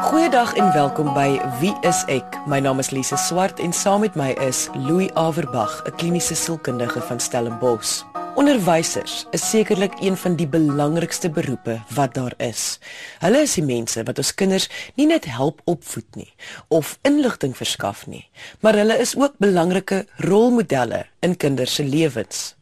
Goeiedag 0.00 0.54
en 0.54 0.72
welkom 0.72 1.10
by 1.12 1.36
Wie 1.60 1.74
is 1.84 1.98
ek? 2.08 2.38
My 2.48 2.56
naam 2.64 2.78
is 2.80 2.88
Lise 2.88 3.18
Swart 3.20 3.58
en 3.60 3.74
saam 3.76 4.00
met 4.00 4.14
my 4.16 4.30
is 4.40 4.62
Louis 4.72 5.10
Averbag, 5.12 5.82
'n 5.84 5.92
kliniese 6.00 6.34
sielkundige 6.34 7.02
van 7.04 7.20
Stellenbosch. 7.20 8.00
Onderwysers 8.34 9.26
is 9.30 9.50
sekerlik 9.50 9.92
een 10.00 10.16
van 10.16 10.36
die 10.36 10.48
belangrikste 10.48 11.30
beroepe 11.30 11.82
wat 11.94 12.14
daar 12.14 12.32
is. 12.36 12.78
Hulle 13.18 13.42
is 13.44 13.54
die 13.54 13.64
mense 13.64 14.02
wat 14.02 14.18
ons 14.18 14.34
kinders 14.34 14.70
nie 14.94 15.06
net 15.06 15.24
help 15.24 15.60
opvoed 15.64 16.16
nie 16.16 16.32
of 16.68 16.98
inligting 17.02 17.56
verskaf 17.56 18.06
nie, 18.06 18.28
maar 18.60 18.74
hulle 18.74 18.98
is 18.98 19.16
ook 19.16 19.36
belangrike 19.36 20.06
rolmodelle 20.16 21.06
in 21.20 21.36
kinders 21.36 21.74
se 21.74 21.84
lewens. 21.84 22.56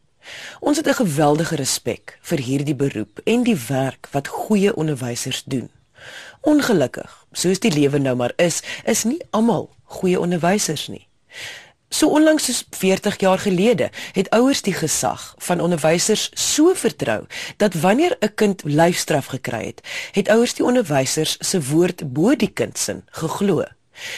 Ons 0.61 0.77
het 0.77 0.89
'n 0.89 1.07
geweldige 1.07 1.57
respek 1.57 2.19
vir 2.21 2.39
hierdie 2.39 2.77
beroep 2.77 3.21
en 3.25 3.43
die 3.43 3.59
werk 3.69 4.09
wat 4.11 4.29
goeie 4.29 4.77
onderwysers 4.77 5.45
doen. 5.45 5.71
Ongelukkig, 6.49 7.13
soos 7.37 7.61
die 7.61 7.73
lewe 7.75 7.99
nou 8.01 8.15
maar 8.17 8.33
is, 8.41 8.63
is 8.89 9.05
nie 9.05 9.21
almal 9.37 9.67
goeie 9.99 10.21
onderwysers 10.21 10.87
nie. 10.89 11.05
So 11.93 12.09
onlangs 12.17 12.47
soos 12.49 12.63
40 12.77 13.19
jaar 13.21 13.39
gelede 13.39 13.91
het 14.17 14.31
ouers 14.37 14.63
die 14.65 14.73
gesag 14.77 15.35
van 15.45 15.61
onderwysers 15.61 16.29
so 16.33 16.73
vertrou 16.75 17.27
dat 17.57 17.77
wanneer 17.85 18.17
'n 18.21 18.35
kind 18.35 18.63
lyfstraf 18.65 19.27
gekry 19.27 19.65
het, 19.67 19.81
het 20.13 20.29
ouers 20.29 20.55
die 20.55 20.65
onderwysers 20.65 21.37
se 21.41 21.63
woord 21.63 22.13
bo 22.13 22.37
die 22.37 22.53
kind 22.53 22.79
se 22.79 23.03
geglo. 23.11 23.65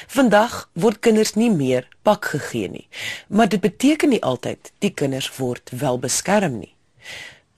Vandag 0.07 0.71
word 0.73 0.99
kinders 0.99 1.35
nie 1.35 1.51
meer 1.51 1.88
pak 2.02 2.24
gegee 2.24 2.69
nie, 2.69 2.88
maar 3.29 3.49
dit 3.49 3.60
beteken 3.60 4.09
nie 4.09 4.23
altyd 4.23 4.73
die 4.79 4.95
kinders 4.95 5.37
word 5.37 5.71
wel 5.71 5.99
beskerm 5.99 6.59
nie. 6.59 6.74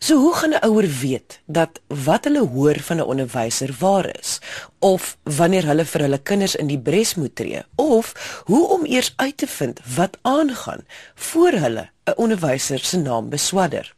So 0.02 0.16
hoe 0.18 0.34
gaan 0.34 0.54
'n 0.54 0.64
ouer 0.66 0.88
weet 1.00 1.40
dat 1.46 1.80
wat 1.86 2.24
hulle 2.24 2.46
hoor 2.54 2.78
van 2.80 2.96
'n 2.96 3.10
onderwyser 3.12 3.76
waar 3.78 4.18
is 4.18 4.40
of 4.78 5.16
wanneer 5.22 5.66
hulle 5.66 5.84
vir 5.84 6.00
hulle 6.00 6.18
kinders 6.18 6.54
in 6.54 6.66
die 6.66 6.78
bres 6.78 7.14
moet 7.14 7.34
tree 7.36 7.62
of 7.74 8.06
hoe 8.44 8.68
om 8.68 8.84
eers 8.84 9.12
uit 9.16 9.36
te 9.36 9.46
vind 9.46 9.80
wat 9.96 10.18
aangaan 10.22 10.82
voor 11.14 11.52
hulle 11.52 11.90
'n 12.04 12.16
onderwyser 12.16 12.78
se 12.78 12.98
naam 12.98 13.28
beswadder? 13.28 13.94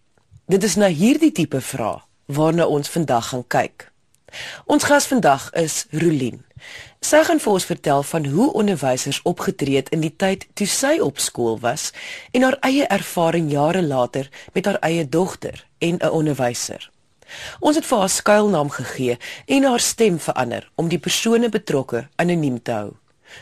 Dit 0.47 0.63
is 0.65 0.75
na 0.75 0.87
hierdie 0.87 1.33
tipe 1.33 1.61
vrae 1.61 2.03
waarna 2.27 2.67
ons 2.67 2.89
vandag 2.89 3.29
gaan 3.29 3.47
kyk. 3.47 3.94
Ons 4.67 4.85
gas 4.85 5.07
vandag 5.07 5.51
is 5.53 5.87
Rolien. 5.91 6.45
Sy 7.05 7.21
gaan 7.25 7.41
vir 7.41 7.53
ons 7.53 7.67
vertel 7.69 8.03
van 8.03 8.27
hoe 8.33 8.53
onderwysers 8.53 9.21
opgetree 9.29 9.77
het 9.77 9.91
in 9.93 10.01
die 10.01 10.15
tyd 10.17 10.47
toe 10.55 10.67
sy 10.67 10.97
op 11.05 11.19
skool 11.21 11.59
was 11.61 11.91
en 12.33 12.47
haar 12.47 12.57
eie 12.65 12.87
ervaring 12.89 13.51
jare 13.53 13.83
later 13.83 14.31
met 14.53 14.67
haar 14.67 14.81
eie 14.81 15.09
dogter 15.09 15.67
en 15.79 15.99
'n 16.01 16.11
onderwyser. 16.11 16.91
Ons 17.61 17.77
het 17.77 17.87
vir 17.87 17.99
haar 17.99 18.13
skuilnaam 18.13 18.71
gegee 18.71 19.19
en 19.47 19.65
haar 19.65 19.81
stem 19.81 20.19
verander 20.19 20.71
om 20.75 20.89
die 20.89 20.99
persone 20.99 21.49
betrokke 21.49 22.09
anoniem 22.17 22.63
te 22.63 22.73
hou. 22.73 22.93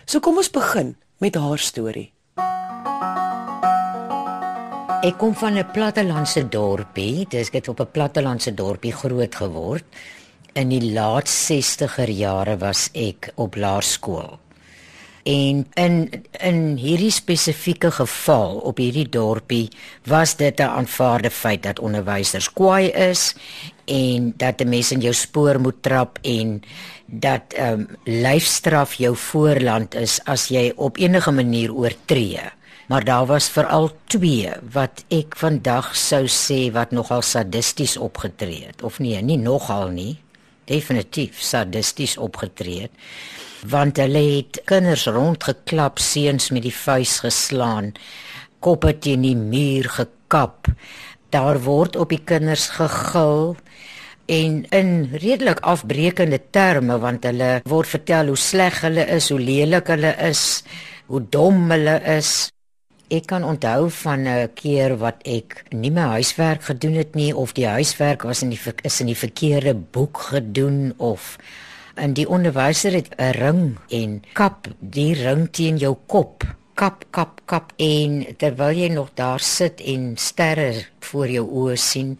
So 0.04 0.20
kom 0.20 0.36
ons 0.36 0.50
begin 0.50 0.96
met 1.18 1.34
haar 1.34 1.58
storie. 1.58 2.12
Ek 5.02 5.18
kom 5.18 5.34
van 5.34 5.58
'n 5.58 5.70
plattelandse 5.72 6.48
dorpie, 6.48 7.26
dis 7.28 7.48
ek 7.48 7.54
het 7.54 7.68
op 7.68 7.80
'n 7.80 7.90
plattelandse 7.90 8.54
dorpie 8.54 8.92
groot 8.92 9.34
geword. 9.34 9.84
In 10.52 10.68
die 10.68 10.92
laat 10.92 11.30
60er 11.32 12.10
jare 12.12 12.58
was 12.60 12.90
ek 12.92 13.30
op 13.40 13.54
laerskool. 13.56 14.34
En 15.24 15.62
in 15.80 15.94
in 16.44 16.58
hierdie 16.76 17.12
spesifieke 17.14 17.88
geval 17.96 18.58
op 18.60 18.82
hierdie 18.82 19.06
dorpie 19.08 19.70
was 20.04 20.36
dit 20.36 20.60
'n 20.60 20.68
aanvaarde 20.68 21.30
feit 21.30 21.62
dat 21.62 21.80
onderwysers 21.80 22.52
kwaai 22.52 22.90
is 22.90 23.34
en 23.86 24.34
dat 24.36 24.60
'n 24.60 24.68
mens 24.68 24.92
in 24.92 25.00
jou 25.00 25.14
spoor 25.14 25.60
moet 25.60 25.82
trap 25.82 26.18
en 26.22 26.62
dat 27.06 27.42
ehm 27.56 27.72
um, 27.72 27.88
lyfstraf 28.04 28.94
jou 28.94 29.16
voorland 29.16 29.94
is 29.94 30.20
as 30.24 30.48
jy 30.48 30.72
op 30.76 30.96
enige 30.96 31.30
manier 31.30 31.74
oortree. 31.74 32.40
Maar 32.88 33.04
daar 33.04 33.26
was 33.26 33.48
veral 33.48 33.90
twee 34.06 34.50
wat 34.72 35.04
ek 35.08 35.36
vandag 35.36 35.96
sou 35.96 36.26
sê 36.26 36.72
wat 36.72 36.90
nogal 36.90 37.22
sadisties 37.22 37.96
opgetree 37.96 38.66
het 38.66 38.82
of 38.82 38.98
nee, 38.98 39.22
nie 39.22 39.38
nogal 39.38 39.88
nie 39.88 40.18
definitief 40.70 41.40
sadisties 41.42 42.16
opgetree 42.16 42.88
want 43.70 44.00
hulle 44.02 44.22
het 44.26 44.58
kinders 44.66 45.06
rondgeklap 45.06 46.00
seuns 46.02 46.50
met 46.50 46.64
die 46.66 46.74
vuis 46.74 47.20
geslaan 47.22 47.92
koppe 48.62 48.94
teen 49.02 49.24
die 49.26 49.36
muur 49.36 49.88
gekap. 49.90 50.68
Daar 51.34 51.58
word 51.64 51.96
op 51.98 52.12
die 52.12 52.22
kinders 52.22 52.68
gegil 52.76 53.56
en 54.30 54.62
in 54.70 54.92
redelik 55.12 55.62
afbreekende 55.66 56.38
terme 56.54 56.98
want 57.02 57.26
hulle 57.26 57.60
word 57.68 57.90
vertel 57.96 58.30
hoe 58.32 58.38
sleg 58.38 58.82
hulle 58.86 59.06
is 59.16 59.30
hoe 59.34 59.40
lelik 59.40 59.90
hulle 59.90 60.12
is 60.28 60.62
hoe 61.10 61.22
dom 61.34 61.66
hulle 61.72 61.96
is 62.16 62.52
Ek 63.12 63.26
kan 63.28 63.44
onthou 63.44 63.90
van 63.92 64.20
'n 64.24 64.48
keer 64.56 64.96
wat 64.96 65.18
ek 65.28 65.64
nie 65.70 65.90
my 65.90 66.16
huiswerk 66.16 66.62
gedoen 66.64 66.94
het 66.96 67.14
nie 67.14 67.36
of 67.36 67.52
die 67.52 67.66
huiswerk 67.66 68.22
was 68.22 68.42
in 68.42 68.48
die 68.48 68.60
is 68.82 69.00
in 69.00 69.06
die 69.06 69.22
verkeerde 69.24 69.74
boek 69.74 70.16
gedoen 70.32 70.94
of 70.96 71.36
in 71.96 72.14
die 72.14 72.28
onderwyser 72.28 72.92
het 72.92 73.12
'n 73.18 73.32
ring 73.36 73.76
en 73.90 74.22
kap 74.32 74.68
die 74.80 75.12
ring 75.14 75.50
teen 75.52 75.76
jou 75.76 75.96
kop. 76.06 76.44
Kap 76.74 77.04
kap 77.10 77.40
kap 77.44 77.72
en 77.76 78.24
terwyl 78.38 78.72
jy 78.72 78.88
nog 78.88 79.10
daar 79.14 79.40
sit 79.40 79.80
en 79.80 80.16
sterre 80.16 80.84
voor 81.00 81.28
jou 81.28 81.46
oë 81.46 81.76
sien 81.76 82.18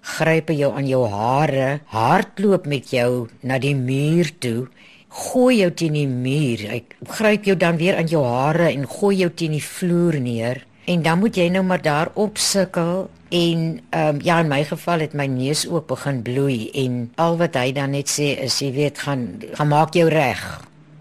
gryp 0.00 0.48
hy 0.48 0.54
jou 0.54 0.72
aan 0.76 0.86
jou 0.86 1.08
hare 1.08 1.80
hardloop 1.86 2.66
met 2.66 2.90
jou 2.90 3.28
na 3.40 3.58
die 3.58 3.74
muur 3.74 4.30
toe 4.38 4.68
gooi 5.16 5.60
jou 5.62 5.70
teen 5.72 5.96
die 5.96 6.08
muur. 6.08 6.62
Hy 6.70 6.80
gryp 7.16 7.48
jou 7.48 7.56
dan 7.58 7.78
weer 7.80 7.96
aan 7.96 8.10
jou 8.10 8.24
hare 8.26 8.68
en 8.70 8.86
gooi 8.88 9.16
jou 9.22 9.30
teen 9.32 9.56
die 9.56 9.64
vloer 9.64 10.20
neer. 10.20 10.64
En 10.86 11.02
dan 11.02 11.18
moet 11.18 11.36
jy 11.36 11.48
nou 11.50 11.64
maar 11.66 11.82
daar 11.82 12.12
op 12.14 12.38
sukkel 12.38 13.08
en 13.34 13.62
ehm 13.90 14.16
um, 14.16 14.20
ja 14.22 14.38
in 14.40 14.48
my 14.48 14.62
geval 14.64 15.02
het 15.02 15.14
my 15.14 15.26
neus 15.26 15.66
ook 15.66 15.88
begin 15.90 16.22
bloei 16.22 16.70
en 16.84 17.10
al 17.16 17.36
wat 17.36 17.58
hy 17.58 17.72
dan 17.72 17.90
net 17.90 18.08
sê 18.12 18.36
is 18.38 18.60
jy 18.62 18.70
weet 18.72 18.98
gaan 18.98 19.42
gaan 19.52 19.68
maak 19.68 19.94
jou 19.98 20.08
reg. 20.08 20.42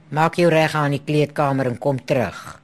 Maak 0.10 0.36
jou 0.42 0.50
reg 0.50 0.76
aan 0.76 0.96
die 0.98 1.04
kleedkamer 1.06 1.68
en 1.68 1.78
kom 1.78 2.06
terug. 2.06 2.62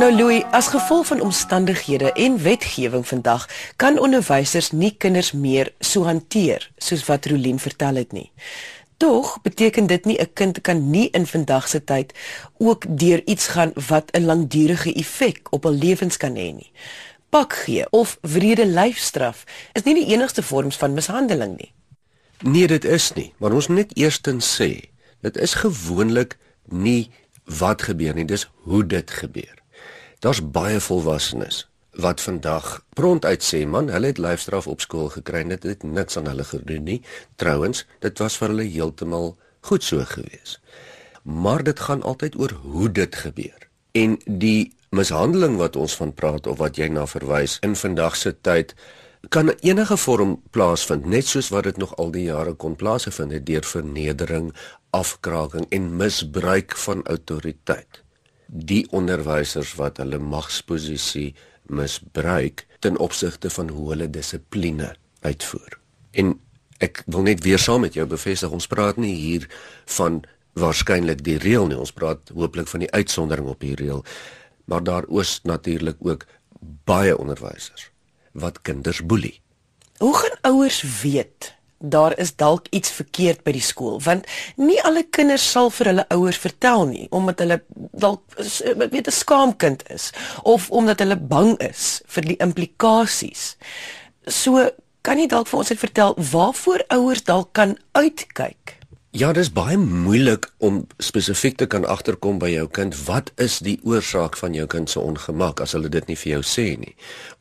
Nou 0.00 0.12
Louis, 0.14 0.44
as 0.50 0.70
gevolg 0.72 1.06
van 1.06 1.20
omstandighede 1.20 2.12
en 2.12 2.38
wetgewing 2.42 3.02
vandag 3.06 3.48
kan 3.76 3.98
onderwysers 3.98 4.70
nie 4.70 4.94
kinders 4.96 5.32
meer 5.32 5.72
so 5.80 6.06
hanteer 6.06 6.70
soos 6.78 7.04
wat 7.04 7.26
Rolien 7.26 7.58
vertel 7.58 7.98
het 8.00 8.12
nie. 8.12 8.30
Tog 9.00 9.38
beteken 9.42 9.86
dit 9.86 10.04
nie 10.04 10.18
'n 10.20 10.32
kind 10.32 10.60
kan 10.60 10.90
nie 10.90 11.10
in 11.10 11.26
vandag 11.26 11.68
se 11.68 11.84
tyd 11.84 12.12
ook 12.58 12.84
deur 12.98 13.22
iets 13.24 13.46
gaan 13.46 13.72
wat 13.88 14.10
'n 14.10 14.24
langdurige 14.24 14.92
effek 14.92 15.52
op 15.52 15.62
hul 15.62 15.72
lewens 15.72 16.16
kan 16.16 16.34
hê 16.36 16.52
nie. 16.54 16.72
Pak 17.28 17.52
gee 17.52 17.90
of 17.90 18.18
wrede 18.20 18.66
lyfstraf 18.66 19.44
is 19.72 19.82
nie 19.82 19.94
die 19.94 20.06
enigste 20.06 20.42
vorms 20.42 20.76
van 20.76 20.94
mishandeling 20.94 21.56
nie. 21.56 21.72
Nee, 22.40 22.66
dit 22.66 22.84
is 22.84 23.12
nie, 23.12 23.32
maar 23.36 23.52
ons 23.52 23.66
moet 23.66 23.76
net 23.76 23.96
eerstens 23.96 24.60
sê, 24.60 24.90
dit 25.20 25.36
is 25.36 25.54
gewoonlik 25.54 26.36
nie 26.64 27.10
wat 27.44 27.82
gebeur 27.82 28.14
nie, 28.14 28.24
dis 28.24 28.50
hoe 28.54 28.86
dit 28.86 29.10
gebeur. 29.10 29.58
Daar's 30.18 30.50
baie 30.50 30.80
volwassenes 30.80 31.69
wat 32.00 32.20
vandag 32.20 32.80
pront 32.94 33.24
uit 33.24 33.44
sê 33.44 33.66
man, 33.66 33.88
hulle 33.92 34.12
het 34.12 34.18
lyfstraf 34.18 34.66
op 34.66 34.80
skool 34.80 35.08
gekry, 35.12 35.44
dit 35.48 35.62
het 35.62 35.82
niks 35.82 36.16
aan 36.16 36.28
hulle 36.30 36.44
gedoen 36.44 36.84
nie. 36.84 37.00
Trouwens, 37.36 37.84
dit 38.00 38.18
was 38.18 38.36
vir 38.40 38.52
hulle 38.52 38.68
heeltemal 38.68 39.34
goed 39.60 39.84
so 39.84 40.04
gewees. 40.04 40.58
Maar 41.22 41.62
dit 41.62 41.80
gaan 41.80 42.02
altyd 42.02 42.38
oor 42.40 42.56
hoe 42.62 42.88
dit 42.92 43.16
gebeur. 43.16 43.68
En 43.92 44.16
die 44.24 44.72
mishandeling 44.90 45.56
wat 45.60 45.76
ons 45.76 45.94
van 45.96 46.14
praat 46.14 46.46
of 46.46 46.58
wat 46.58 46.78
jy 46.78 46.88
na 46.90 47.06
verwys 47.06 47.58
in 47.66 47.76
vandag 47.76 48.16
se 48.16 48.34
tyd 48.40 48.74
kan 49.28 49.52
enige 49.60 49.96
vorm 50.00 50.38
plaasvind, 50.50 51.04
net 51.04 51.26
soos 51.28 51.50
wat 51.52 51.66
dit 51.68 51.76
nog 51.76 51.92
al 52.00 52.10
die 52.14 52.24
jare 52.30 52.54
kon 52.54 52.76
plaasvind 52.76 53.34
het 53.36 53.44
deur 53.46 53.66
vernedering, 53.66 54.48
afkraking 54.96 55.66
en 55.68 55.96
misbruik 55.96 56.76
van 56.76 57.04
autoriteit. 57.04 58.00
Die 58.46 58.86
onderwysers 58.90 59.74
wat 59.78 60.00
hulle 60.00 60.18
magsposisie 60.18 61.34
misbruik 61.70 62.66
ten 62.78 62.98
opsigte 62.98 63.50
van 63.50 63.68
hoe 63.68 63.88
hulle 63.92 64.10
dissipline 64.10 64.94
uitvoer. 65.20 65.78
En 66.10 66.34
ek 66.80 67.02
wil 67.06 67.26
net 67.28 67.44
weer 67.44 67.60
saam 67.60 67.84
met 67.84 67.94
jou 67.94 68.06
bevestig 68.08 68.50
ons 68.50 68.66
praat 68.66 68.96
nie 69.00 69.14
hier 69.14 69.46
van 69.98 70.22
waarskynlik 70.58 71.22
die 71.24 71.38
reël 71.38 71.68
nie, 71.70 71.78
ons 71.78 71.94
praat 71.94 72.32
hooplik 72.34 72.68
van 72.68 72.84
die 72.84 72.90
uitsondering 72.90 73.48
op 73.48 73.60
die 73.60 73.76
reël. 73.78 74.04
Maar 74.64 74.82
daar 74.84 75.06
is 75.20 75.40
natuurlik 75.44 76.00
ook 76.00 76.26
baie 76.88 77.16
onderwysers 77.18 77.90
wat 78.32 78.62
kinders 78.62 79.02
boelie. 79.06 79.40
Hoe 79.98 80.16
gaan 80.16 80.38
ouers 80.40 80.82
weet 81.02 81.54
daar 81.80 82.18
is 82.18 82.36
dalk 82.36 82.66
iets 82.70 82.90
verkeerd 82.92 83.42
by 83.44 83.54
die 83.56 83.64
skool 83.64 84.00
want 84.04 84.26
nie 84.56 84.78
alle 84.84 85.02
kinders 85.02 85.44
sal 85.50 85.70
vir 85.72 85.92
hulle 85.92 86.04
ouers 86.12 86.40
vertel 86.40 86.84
nie 86.90 87.06
omdat 87.10 87.40
hulle 87.40 87.60
dalk 88.04 88.22
weet 88.36 89.08
'n 89.08 89.16
skaamkind 89.20 89.86
is 89.90 90.10
of 90.42 90.70
omdat 90.70 91.00
hulle 91.00 91.16
bang 91.16 91.56
is 91.60 92.02
vir 92.06 92.22
die 92.22 92.36
implikasies. 92.36 93.56
So 94.26 94.70
kan 95.02 95.18
jy 95.18 95.26
dalk 95.26 95.48
vir 95.48 95.58
ons 95.58 95.70
net 95.70 95.78
vertel 95.78 96.14
waarvoor 96.16 96.84
ouers 96.88 97.24
dalk 97.24 97.52
kan 97.52 97.76
uitkyk 97.92 98.79
Ja, 99.10 99.32
dis 99.34 99.48
baie 99.50 99.74
moeilik 99.74 100.46
om 100.62 100.84
spesifiek 101.02 101.56
te 101.58 101.66
kan 101.66 101.82
agterkom 101.82 102.36
by 102.38 102.52
jou 102.52 102.68
kind 102.70 102.94
wat 103.08 103.32
is 103.42 103.56
die 103.58 103.80
oorsaak 103.82 104.36
van 104.38 104.54
jou 104.54 104.68
kind 104.70 104.86
se 104.90 105.00
ongemak 105.02 105.58
as 105.64 105.72
hulle 105.74 105.90
dit 105.90 106.06
nie 106.06 106.14
vir 106.20 106.30
jou 106.36 106.42
sê 106.46 106.66
nie. 106.78 106.92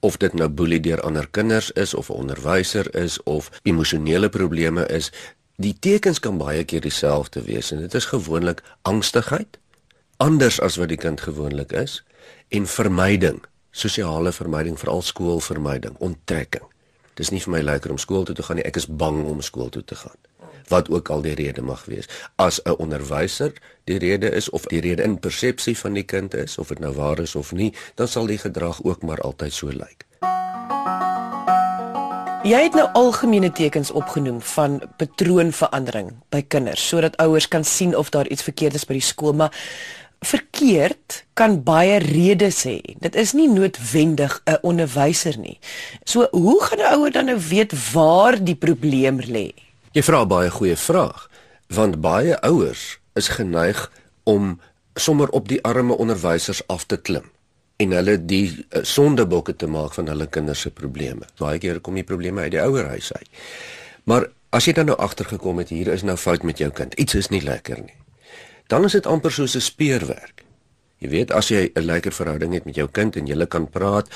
Of 0.01 0.17
dit 0.17 0.33
nou 0.33 0.47
boelie 0.49 0.79
deur 0.81 1.03
ander 1.05 1.27
kinders 1.29 1.69
is 1.77 1.93
of 1.93 2.09
'n 2.09 2.25
onderwyser 2.25 2.89
is 2.97 3.19
of 3.23 3.51
emosionele 3.69 4.29
probleme 4.29 4.87
is, 4.87 5.11
die 5.57 5.75
tekens 5.79 6.19
kan 6.19 6.37
baie 6.41 6.63
keer 6.63 6.81
dieselfde 6.81 7.45
wees 7.45 7.71
en 7.71 7.85
dit 7.85 7.93
is 7.93 8.05
gewoonlik 8.05 8.63
angstigheid, 8.81 9.59
anders 10.17 10.59
as 10.59 10.75
wat 10.75 10.89
die 10.89 10.97
kind 10.97 11.21
gewoonlik 11.21 11.71
is 11.71 12.03
en 12.49 12.65
vermyding, 12.65 13.43
sosiale 13.71 14.31
vermyding, 14.31 14.79
veral 14.79 15.01
skoolvermyding, 15.01 15.95
onttrekking. 15.99 16.65
Dis 17.19 17.33
nie 17.35 17.41
vir 17.43 17.51
my 17.57 17.63
lekker 17.67 17.91
om 17.91 17.99
skool 17.99 18.23
toe 18.23 18.35
te 18.35 18.45
gaan 18.47 18.61
nie, 18.61 18.67
ek 18.67 18.79
is 18.79 18.87
bang 18.87 19.25
om 19.27 19.41
skool 19.43 19.71
toe 19.73 19.83
te 19.83 19.97
gaan 19.99 20.19
wat 20.69 20.89
ook 20.93 21.09
al 21.09 21.23
die 21.25 21.33
rede 21.33 21.63
mag 21.65 21.81
wees. 21.89 22.05
As 22.37 22.61
'n 22.63 22.77
onderwyser 22.77 23.53
die 23.83 23.97
rede 23.97 24.29
is 24.29 24.49
of 24.49 24.69
die 24.69 24.79
rede 24.79 25.03
in 25.03 25.19
persepsie 25.19 25.77
van 25.77 25.93
die 25.93 26.03
kind 26.03 26.33
is 26.33 26.57
of 26.57 26.67
dit 26.67 26.79
nou 26.79 26.93
waar 26.93 27.19
is 27.19 27.35
of 27.35 27.51
nie, 27.51 27.73
dan 27.95 28.07
sal 28.07 28.25
die 28.25 28.37
gedrag 28.37 28.83
ook 28.83 29.01
maar 29.01 29.21
altyd 29.21 29.53
so 29.53 29.67
lyk. 29.67 30.05
Jy 32.43 32.61
het 32.63 32.73
nou 32.73 32.87
algemene 32.93 33.51
tekens 33.51 33.91
opgenoem 33.91 34.41
van 34.41 34.81
patroonverandering 34.97 36.13
by 36.29 36.39
kinders 36.47 36.87
sodat 36.87 37.17
ouers 37.17 37.47
kan 37.47 37.63
sien 37.63 37.97
of 37.97 38.09
daar 38.09 38.27
iets 38.27 38.43
verkeerd 38.43 38.73
is 38.73 38.85
by 38.85 38.93
die 38.93 39.01
skool, 39.01 39.33
maar 39.33 39.51
verkeerd 40.19 41.23
kan 41.33 41.63
baie 41.63 41.99
redes 42.03 42.63
hê. 42.67 42.79
Dit 42.99 43.15
is 43.15 43.33
nie 43.33 43.47
noodwendig 43.47 44.41
'n 44.45 44.59
onderwyser 44.61 45.37
nie. 45.37 45.59
So 46.03 46.27
hoe 46.31 46.63
gaan 46.63 46.79
'n 46.79 46.93
ouer 46.93 47.11
dan 47.11 47.25
nou 47.25 47.39
weet 47.49 47.91
waar 47.93 48.43
die 48.43 48.55
probleem 48.55 49.19
lê? 49.19 49.53
Jy 49.91 50.03
vra 50.03 50.25
baie 50.25 50.49
goeie 50.49 50.75
vraag, 50.75 51.29
want 51.67 52.01
baie 52.01 52.41
ouers 52.41 52.99
is 53.13 53.27
geneig 53.27 53.91
om 54.23 54.59
sommer 54.95 55.29
op 55.29 55.47
die 55.47 55.63
arme 55.63 55.97
onderwysers 55.97 56.67
af 56.67 56.85
te 56.85 56.97
klim 56.97 57.31
en 57.79 57.95
hulle 57.95 58.17
die 58.25 58.49
uh, 58.51 58.83
sondebokke 58.83 59.55
te 59.55 59.67
maak 59.67 59.93
van 59.93 60.07
hulle 60.11 60.27
kinders 60.27 60.65
se 60.65 60.71
probleme. 60.75 61.27
Baie 61.39 61.59
keer 61.59 61.79
kom 61.79 61.95
die 61.95 62.03
probleme 62.03 62.41
uit 62.41 62.51
die 62.51 62.61
ouerhuis 62.61 63.13
uit. 63.13 63.29
Maar 64.03 64.27
as 64.49 64.67
jy 64.67 64.73
dan 64.73 64.85
nou 64.91 64.97
agtergekom 64.99 65.57
het 65.57 65.69
hier 65.69 65.87
is 65.87 66.03
nou 66.03 66.17
fout 66.17 66.43
met 66.43 66.59
jou 66.59 66.69
kind, 66.75 66.93
iets 66.99 67.15
is 67.15 67.29
nie 67.29 67.41
lekker 67.45 67.79
nie. 67.79 67.95
Dan 68.69 68.85
is 68.85 68.97
dit 68.97 69.05
amper 69.05 69.31
soos 69.31 69.55
'n 69.55 69.65
speurwerk. 69.65 70.45
Jy 70.97 71.09
weet 71.09 71.31
as 71.31 71.49
jy 71.49 71.71
'n 71.73 71.85
lekker 71.85 72.11
verhouding 72.11 72.53
het 72.53 72.65
met 72.65 72.75
jou 72.75 72.87
kind 72.87 73.15
en 73.15 73.25
julle 73.25 73.45
kan 73.47 73.69
praat, 73.69 74.07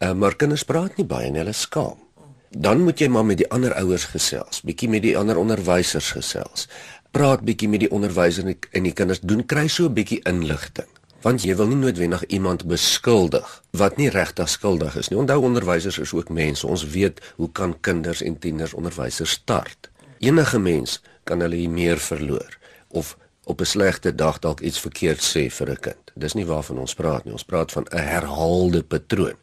uh, 0.00 0.12
maar 0.12 0.36
kinders 0.36 0.64
praat 0.64 0.96
nie 0.96 1.06
baie 1.06 1.26
en 1.26 1.34
hulle 1.34 1.52
skaam 1.52 2.08
dan 2.50 2.82
moet 2.82 3.00
jy 3.00 3.08
maar 3.12 3.26
met 3.28 3.40
die 3.42 3.48
ander 3.52 3.74
ouers 3.76 4.08
gesels, 4.12 4.62
bietjie 4.64 4.88
met 4.88 5.04
die 5.04 5.16
ander 5.18 5.38
onderwysers 5.38 6.12
gesels. 6.16 6.68
Praat 7.12 7.44
bietjie 7.44 7.68
met 7.68 7.84
die 7.84 7.90
onderwyser 7.92 8.48
en 8.48 8.86
die 8.86 8.92
kinders 8.92 9.20
doen 9.20 9.44
kry 9.46 9.68
so 9.68 9.84
'n 9.86 9.94
bietjie 9.94 10.20
inligting. 10.24 10.88
Want 11.22 11.42
jy 11.42 11.56
wil 11.56 11.66
nie 11.66 11.76
noodwendig 11.76 12.24
iemand 12.26 12.66
beskuldig 12.66 13.62
wat 13.70 13.96
nie 13.96 14.08
regtig 14.08 14.48
skuldig 14.48 14.96
is 14.96 15.08
nie. 15.08 15.18
Onthou 15.18 15.42
onderwysers 15.42 15.98
is 15.98 16.12
ook 16.12 16.28
mense. 16.28 16.66
Ons 16.66 16.86
weet 16.86 17.20
hoe 17.36 17.50
kan 17.52 17.80
kinders 17.80 18.22
en 18.22 18.38
tieners 18.38 18.74
onderwysers 18.74 19.30
start. 19.30 19.90
Enige 20.18 20.58
mens 20.58 21.02
kan 21.24 21.40
hulle 21.40 21.68
meer 21.68 21.98
verloor 21.98 22.58
of 22.88 23.16
op 23.48 23.60
'n 23.60 23.64
slegte 23.64 24.14
dag 24.14 24.38
dalk 24.38 24.60
iets 24.60 24.80
verkeerd 24.80 25.22
sê 25.22 25.50
vir 25.50 25.70
'n 25.70 25.80
kind. 25.80 26.04
Dis 26.14 26.34
nie 26.34 26.46
waarvan 26.46 26.78
ons 26.78 26.94
praat 26.94 27.24
nie. 27.24 27.32
Ons 27.32 27.44
praat 27.44 27.72
van 27.72 27.86
'n 27.90 27.98
herhaalde 27.98 28.82
patroon. 28.82 29.36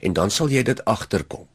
En 0.00 0.12
dan 0.12 0.30
sal 0.30 0.48
jy 0.48 0.62
dit 0.62 0.84
agterkom 0.84 1.46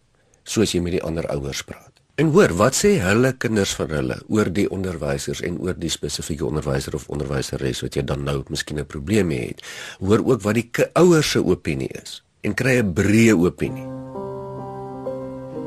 soos 0.43 0.71
jy 0.71 0.79
met 0.79 0.91
die 0.91 1.03
ander 1.03 1.27
ouers 1.27 1.63
praat. 1.63 1.91
En 2.15 2.25
hoor, 2.25 2.53
wat 2.53 2.75
sê 2.75 2.99
hulle 3.01 3.31
kinders 3.37 3.73
van 3.73 3.89
hulle 3.89 4.17
oor 4.27 4.51
die 4.53 4.69
onderwysers 4.69 5.41
en 5.41 5.59
oor 5.59 5.73
die 5.77 5.89
spesifieke 5.89 6.45
onderwyser 6.45 6.93
of 6.93 7.07
onderwyseres 7.09 7.81
wat 7.81 7.95
jy 7.95 8.03
dan 8.03 8.23
nou 8.23 8.43
miskien 8.49 8.79
'n 8.79 8.85
probleem 8.85 9.27
mee 9.27 9.47
het. 9.47 9.63
Hoor 9.99 10.21
ook 10.25 10.41
wat 10.41 10.53
die 10.53 10.69
ouers 10.93 11.31
se 11.31 11.45
opinie 11.45 11.89
is 12.03 12.23
en 12.41 12.53
kry 12.53 12.77
'n 12.77 12.93
breë 12.93 13.33
opinie. 13.33 13.87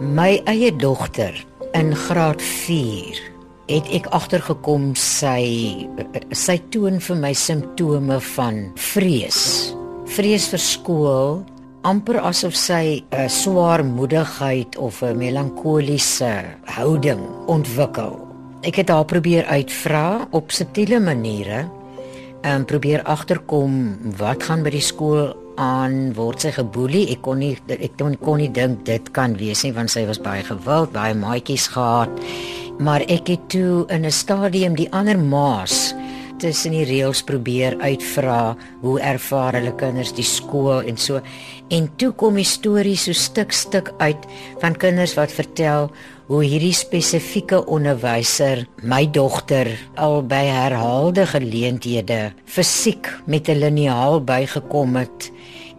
My 0.00 0.40
eie 0.44 0.76
dogter 0.76 1.44
in 1.72 1.96
graad 1.96 2.42
4 2.42 3.35
het 3.66 3.88
ek 3.94 4.06
agtergekom 4.14 4.92
sy 4.98 5.86
sy 6.30 6.56
toon 6.70 7.00
vir 7.02 7.18
my 7.18 7.32
simptome 7.34 8.20
van 8.36 8.60
vrees. 8.92 9.40
Vrees 10.16 10.46
vir 10.52 10.62
skool, 10.62 11.40
amper 11.86 12.20
asof 12.22 12.54
sy 12.54 13.02
'n 13.10 13.28
swaarmoedigheid 13.28 14.76
of 14.78 15.02
'n 15.02 15.18
melankoliese 15.18 16.44
houding 16.64 17.22
ontwikkel. 17.46 18.18
Ek 18.62 18.76
het 18.76 18.88
haar 18.88 19.04
probeer 19.04 19.44
uitvra 19.44 20.28
op 20.30 20.50
subtiele 20.50 21.00
maniere 21.00 21.68
en 22.42 22.64
probeer 22.64 23.02
agterkom 23.02 23.98
wat 24.18 24.42
gaan 24.42 24.62
by 24.62 24.70
die 24.70 24.80
skool 24.80 25.34
aan 25.56 26.12
word 26.14 26.44
sy 26.44 26.52
geboelie 26.52 27.06
ek 27.12 27.22
kon 27.22 27.38
nie 27.38 27.56
ek 27.68 27.96
kon 28.20 28.38
nie 28.38 28.50
dink 28.52 28.84
dit 28.84 29.10
kan 29.16 29.36
wees 29.40 29.64
nie 29.64 29.72
want 29.72 29.90
sy 29.90 30.04
was 30.06 30.20
baie 30.20 30.44
gewild 30.44 30.92
baie 30.92 31.14
maatjies 31.14 31.68
gehad 31.72 32.10
maar 32.78 33.00
ek 33.08 33.28
het 33.28 33.48
toe 33.48 33.84
in 33.88 34.04
'n 34.04 34.10
stadium 34.10 34.74
die 34.74 34.92
ander 34.92 35.18
maas 35.18 35.94
tussen 36.38 36.74
die 36.76 36.84
reëls 36.84 37.22
probeer 37.26 37.76
uitvra 37.80 38.56
hoe 38.82 38.98
ervaar 39.00 39.56
hulle 39.58 39.72
kinders 39.80 40.12
die 40.16 40.26
skool 40.26 40.82
en 40.84 40.98
so. 41.00 41.20
En 41.72 41.88
toe 41.96 42.12
kom 42.12 42.36
die 42.36 42.44
storie 42.44 42.96
so 42.96 43.12
stuk 43.12 43.52
stuk 43.52 43.92
uit 43.98 44.28
van 44.60 44.76
kinders 44.76 45.16
wat 45.16 45.32
vertel 45.32 45.90
hoe 46.26 46.42
hierdie 46.44 46.74
spesifieke 46.74 47.62
onderwyser 47.66 48.66
my 48.82 49.04
dogter 49.06 49.70
al 49.94 50.22
by 50.26 50.44
herhaalde 50.50 51.26
geleenthede 51.26 52.32
fisiek 52.44 53.08
met 53.26 53.48
'n 53.48 53.60
liniaal 53.62 54.20
bygekom 54.20 54.96
het 54.96 55.32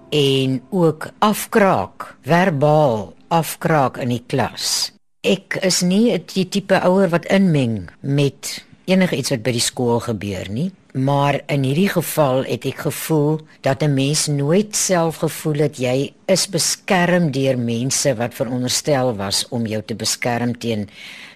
en 0.10 0.62
ook 0.72 1.10
afkraak 1.20 2.16
verbaal 2.24 3.14
afkraak 3.28 3.98
in 3.98 4.10
die 4.10 4.24
klas 4.28 4.97
ek 5.27 5.59
is 5.68 5.81
nie 5.81 6.15
die 6.33 6.47
tipe 6.50 6.79
ouer 6.88 7.12
wat 7.12 7.27
inmeng 7.33 7.89
met 8.01 8.63
enigiets 8.88 9.33
wat 9.33 9.44
by 9.44 9.53
die 9.56 9.63
skool 9.63 10.00
gebeur 10.03 10.47
nie. 10.51 10.71
Maar 10.97 11.41
in 11.51 11.65
hierdie 11.68 11.89
geval 11.91 12.45
het 12.47 12.65
ek 12.65 12.79
gevoel 12.88 13.41
dat 13.62 13.83
'n 13.83 13.94
mens 13.94 14.27
nooit 14.27 14.75
self 14.75 15.19
gevoel 15.21 15.68
het 15.68 15.77
jy 15.77 16.13
is 16.25 16.47
beskerm 16.50 17.31
deur 17.31 17.57
mense 17.57 18.15
wat 18.15 18.33
veronderstel 18.33 19.15
was 19.15 19.45
om 19.50 19.68
jou 19.68 19.81
te 19.85 19.95
beskerm 19.95 20.57
teen 20.57 20.89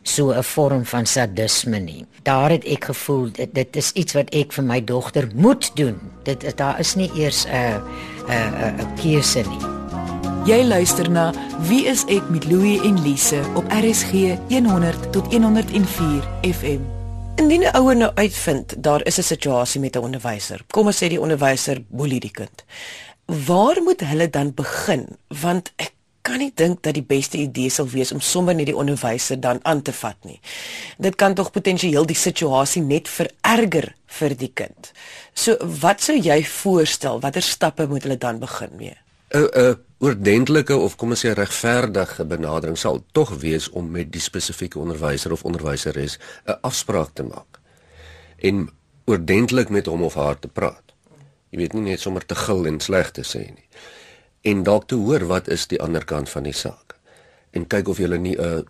so 0.03 0.31
'n 0.31 0.43
vorm 0.43 0.85
van 0.85 1.05
sadisme 1.05 1.79
nie. 1.79 2.05
Daar 2.23 2.49
het 2.49 2.65
ek 2.65 2.83
gevoel 2.83 3.31
dit, 3.31 3.53
dit 3.53 3.75
is 3.75 3.91
iets 3.91 4.13
wat 4.13 4.33
ek 4.33 4.51
vir 4.53 4.63
my 4.63 4.83
dogter 4.83 5.29
moet 5.36 5.71
doen. 5.75 6.00
Dit 6.24 6.57
daar 6.57 6.79
is 6.79 6.95
nie 6.95 7.12
eers 7.15 7.45
'n 7.45 7.81
'n 8.27 8.81
'n 8.81 8.95
keuse 8.95 9.43
nie. 9.50 9.80
Jy 10.41 10.63
luister 10.65 11.05
na 11.05 11.27
Wie 11.69 11.83
is 11.86 12.01
ek 12.10 12.25
met 12.33 12.48
Louie 12.50 12.79
en 12.81 12.95
Lise 13.05 13.43
op 13.53 13.67
RSG 13.69 14.39
100 14.50 15.12
tot 15.13 15.27
104 15.29 16.24
FM. 16.41 16.81
Indien 17.38 17.62
'n 17.62 17.75
ouer 17.77 17.95
nou 17.95 18.12
uitvind 18.15 18.74
daar 18.83 19.05
is 19.05 19.19
'n 19.19 19.24
situasie 19.24 19.81
met 19.81 19.95
'n 19.95 20.01
onderwyser. 20.01 20.62
Kom 20.71 20.86
ons 20.86 21.03
sê 21.03 21.07
die 21.07 21.21
onderwyser 21.21 21.83
boelie 21.88 22.19
die 22.19 22.31
kind. 22.31 22.65
Waar 23.25 23.81
moet 23.83 24.01
hulle 24.01 24.29
dan 24.29 24.53
begin? 24.53 25.17
Want 25.27 25.71
ek 25.75 25.93
kan 26.21 26.38
nie 26.38 26.51
dink 26.55 26.81
dat 26.81 26.93
die 26.93 27.05
beste 27.07 27.38
idee 27.38 27.69
sal 27.69 27.88
wees 27.88 28.12
om 28.12 28.19
sommer 28.19 28.55
net 28.55 28.65
die 28.65 28.75
onderwyser 28.75 29.39
dan 29.39 29.60
aan 29.62 29.81
te 29.81 29.93
vat 29.93 30.17
nie. 30.24 30.39
Dit 30.98 31.15
kan 31.15 31.33
tog 31.33 31.51
potensieel 31.51 32.05
die 32.05 32.15
situasie 32.15 32.81
net 32.81 33.10
vererger 33.10 33.95
vir 34.05 34.38
die 34.38 34.51
kind. 34.53 34.91
So 35.33 35.57
wat 35.81 36.01
sou 36.01 36.17
jy 36.17 36.43
voorstel? 36.43 37.19
Watter 37.19 37.41
stappe 37.41 37.88
moet 37.88 38.03
hulle 38.03 38.17
dan 38.17 38.39
begin 38.39 38.69
mee? 38.77 38.98
'n 39.29 39.50
'n 39.53 39.90
oordentlike 40.01 40.74
of 40.81 40.96
kom 40.98 41.13
ons 41.13 41.22
sê 41.22 41.31
regverdige 41.38 42.24
benadering 42.25 42.77
sal 42.79 43.03
tog 43.13 43.36
wees 43.43 43.67
om 43.77 43.91
met 43.93 44.10
die 44.10 44.22
spesifieke 44.24 44.79
onderwyser 44.81 45.34
of 45.36 45.43
onderwyseres 45.46 46.17
'n 46.48 46.58
afspraak 46.62 47.13
te 47.13 47.24
maak 47.24 47.60
en 48.41 48.70
oordentlik 49.05 49.70
met 49.70 49.86
hom 49.86 50.01
of 50.03 50.13
haar 50.13 50.39
te 50.39 50.48
praat. 50.48 50.93
Jy 51.50 51.58
weet 51.58 51.74
nie 51.74 51.81
net 51.81 52.00
sommer 52.00 52.25
te 52.25 52.36
gil 52.36 52.65
en 52.65 52.79
sleg 52.79 53.12
te 53.12 53.22
sê 53.22 53.43
nie. 53.53 53.67
En 54.41 54.63
dalk 54.63 54.88
te 54.88 54.96
hoor 54.96 55.25
wat 55.25 55.48
is 55.48 55.67
die 55.67 55.81
ander 55.81 56.05
kant 56.05 56.29
van 56.29 56.43
die 56.43 56.53
saak 56.53 56.98
en 57.51 57.67
kyk 57.67 57.88
of 57.88 57.98
jy 57.98 58.17
nie 58.17 58.38
'n 58.38 58.41
uh, 58.41 58.62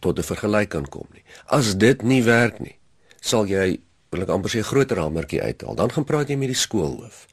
tot 0.00 0.18
'n 0.18 0.22
vergelyk 0.22 0.68
kan 0.68 0.88
kom 0.88 1.06
nie. 1.12 1.22
As 1.46 1.76
dit 1.76 2.02
nie 2.02 2.22
werk 2.22 2.58
nie, 2.60 2.78
sal 3.20 3.46
jy 3.46 3.80
wil 4.10 4.22
ek 4.22 4.28
amper 4.28 4.50
sê 4.50 4.58
'n 4.58 4.70
groter 4.72 4.98
hamertjie 4.98 5.42
uithaal. 5.42 5.74
Dan 5.74 5.90
gaan 5.90 6.04
praat 6.04 6.28
jy 6.28 6.36
met 6.36 6.48
die 6.48 6.56
skoolhoof. 6.66 7.26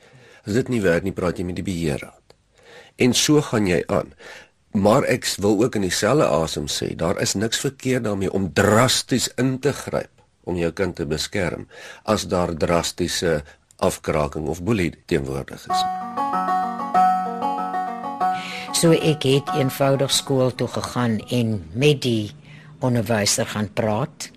As 0.46 0.54
dit 0.54 0.70
nie 0.70 0.82
werk 0.82 1.04
nie, 1.04 1.12
praat 1.12 1.38
jy 1.38 1.46
met 1.46 1.56
die 1.56 1.64
beheerraad 1.64 2.19
en 3.00 3.16
so 3.16 3.42
gaan 3.42 3.68
jy 3.68 3.82
aan. 3.88 4.14
Maar 4.76 5.08
ek 5.10 5.26
wil 5.42 5.64
ook 5.64 5.80
in 5.80 5.88
dieselfde 5.88 6.28
asem 6.30 6.68
sê, 6.70 6.94
daar 6.96 7.18
is 7.24 7.34
niks 7.34 7.64
verkeerd 7.64 8.06
daarmee 8.06 8.32
om 8.32 8.52
drasties 8.54 9.30
in 9.42 9.58
te 9.60 9.74
gryp 9.74 10.12
om 10.44 10.58
jou 10.58 10.70
kind 10.74 10.96
te 10.96 11.06
beskerm 11.10 11.68
as 12.04 12.28
daar 12.30 12.54
drastiese 12.58 13.40
afkraking 13.80 14.48
of 14.48 14.62
boelie 14.64 14.92
teenwoordig 15.06 15.66
is. 15.70 15.84
So 18.80 18.94
ek 18.94 19.26
het 19.28 19.50
eenvoudig 19.58 20.12
skool 20.14 20.54
toe 20.56 20.70
gegaan 20.72 21.20
en 21.36 21.58
met 21.74 22.02
die 22.06 22.32
onderwyser 22.80 23.50
gaan 23.50 23.74
praat 23.74 24.30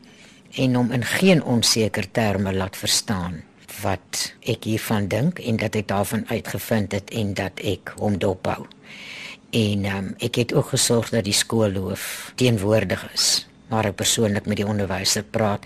en 0.59 0.75
hom 0.75 0.90
in 0.92 1.04
geen 1.04 1.42
onseker 1.45 2.09
terme 2.11 2.52
laat 2.52 2.76
verstaan 2.76 3.42
wat 3.81 4.33
ek 4.41 4.64
hiervan 4.69 5.09
dink 5.09 5.38
en 5.38 5.57
dat 5.57 5.76
ek 5.79 5.88
daarvan 5.88 6.26
uitgevind 6.29 6.93
het 6.93 7.11
en 7.11 7.35
dat 7.35 7.62
ek 7.64 7.95
hom 7.99 8.19
dophou. 8.19 8.67
En 9.52 9.85
um, 9.85 10.12
ek 10.19 10.41
het 10.41 10.55
ook 10.55 10.73
gesorg 10.73 11.11
dat 11.12 11.25
die 11.25 11.37
skoolhoof 11.37 12.33
teenwoordig 12.41 13.05
is 13.12 13.47
waar 13.73 13.88
ek 13.88 13.99
persoonlik 14.00 14.49
met 14.49 14.61
die 14.61 14.69
onderwyser 14.69 15.25
praat 15.25 15.64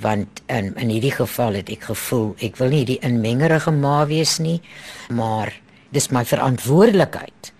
want 0.00 0.42
in 0.52 0.74
in 0.76 0.92
hierdie 0.92 1.14
geval 1.14 1.56
het 1.60 1.72
ek 1.72 1.88
gevoel 1.90 2.34
ek 2.44 2.58
wil 2.60 2.72
nie 2.72 2.84
die 2.88 3.00
inmengerige 3.06 3.72
ma 3.72 3.98
wees 4.08 4.36
nie 4.44 4.58
maar 5.08 5.54
dis 5.96 6.10
my 6.12 6.24
verantwoordelikheid 6.28 7.52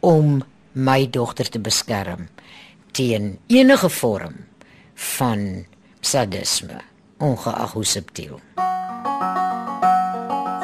om 0.00 0.38
my 0.72 1.00
dogter 1.12 1.50
te 1.50 1.60
beskerm 1.60 2.28
teen 2.96 3.36
enige 3.52 3.92
vorm 4.00 4.40
van 5.18 5.44
sadisme 6.00 6.80
ongeag 7.18 7.76
hoe 7.76 7.84
subtiel 7.84 8.40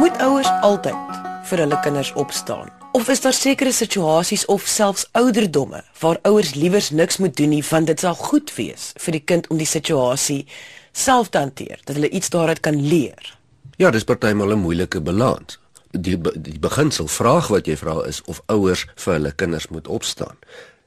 moet 0.04 0.20
ouers 0.20 0.48
altyd 0.60 1.20
vir 1.48 1.64
hulle 1.64 1.80
kinders 1.80 2.12
opstaan 2.20 2.68
Of 2.94 3.08
is 3.08 3.20
daar 3.24 3.34
sekere 3.34 3.72
situasies 3.72 4.44
of 4.52 4.66
selfs 4.70 5.08
ouderdomme 5.18 5.80
waar 5.98 6.18
ouers 6.28 6.52
liewers 6.54 6.90
niks 6.90 7.16
moet 7.16 7.36
doen 7.36 7.48
nie 7.48 7.64
want 7.66 7.88
dit 7.90 8.00
sal 8.00 8.14
goed 8.14 8.52
wees 8.54 8.92
vir 9.02 9.16
die 9.16 9.22
kind 9.32 9.48
om 9.50 9.58
die 9.58 9.66
situasie 9.66 10.44
self 10.94 11.28
te 11.28 11.40
hanteer, 11.42 11.80
dat 11.84 11.96
hulle 11.96 12.10
iets 12.10 12.30
daaruit 12.30 12.60
kan 12.60 12.78
leer? 12.78 13.38
Ja, 13.76 13.90
dis 13.90 14.04
partymal 14.04 14.52
'n 14.52 14.62
moeilike 14.62 15.00
balans. 15.00 15.58
Die 15.90 16.20
die 16.20 16.58
beginsel 16.58 17.08
vraag 17.08 17.48
wat 17.48 17.66
jy 17.66 17.76
vra 17.76 18.04
is 18.06 18.22
of 18.22 18.42
ouers 18.46 18.86
vir 18.94 19.12
hulle 19.14 19.32
kinders 19.32 19.68
moet 19.68 19.88
opstaan. 19.88 20.36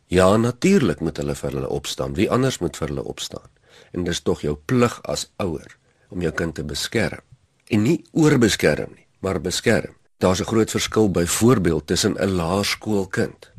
Ja, 0.07 0.37
natuurlik 0.37 0.99
moet 0.99 1.17
hulle 1.17 1.35
vir 1.35 1.51
hulle 1.51 1.69
opstaan. 1.69 2.13
Wie 2.13 2.31
anders 2.31 2.59
moet 2.59 2.77
vir 2.77 2.87
hulle 2.87 3.03
opstaan? 3.03 3.49
En 3.91 4.03
dis 4.03 4.21
tog 4.21 4.41
jou 4.41 4.57
plig 4.65 5.01
as 5.03 5.31
ouer 5.37 5.77
om 6.09 6.21
jou 6.21 6.31
kind 6.31 6.55
te 6.55 6.63
beskerm. 6.63 7.21
En 7.67 7.81
nie 7.81 8.05
oorbeskerm 8.11 8.89
nie, 8.95 9.06
maar 9.27 9.41
beskerm. 9.41 9.93
Daar's 10.17 10.39
'n 10.41 10.51
groot 10.53 10.71
verskil 10.71 11.11
byvoorbeeld 11.11 11.87
tussen 11.87 12.13
'n 12.15 12.31
laerskoolkind 12.39 13.51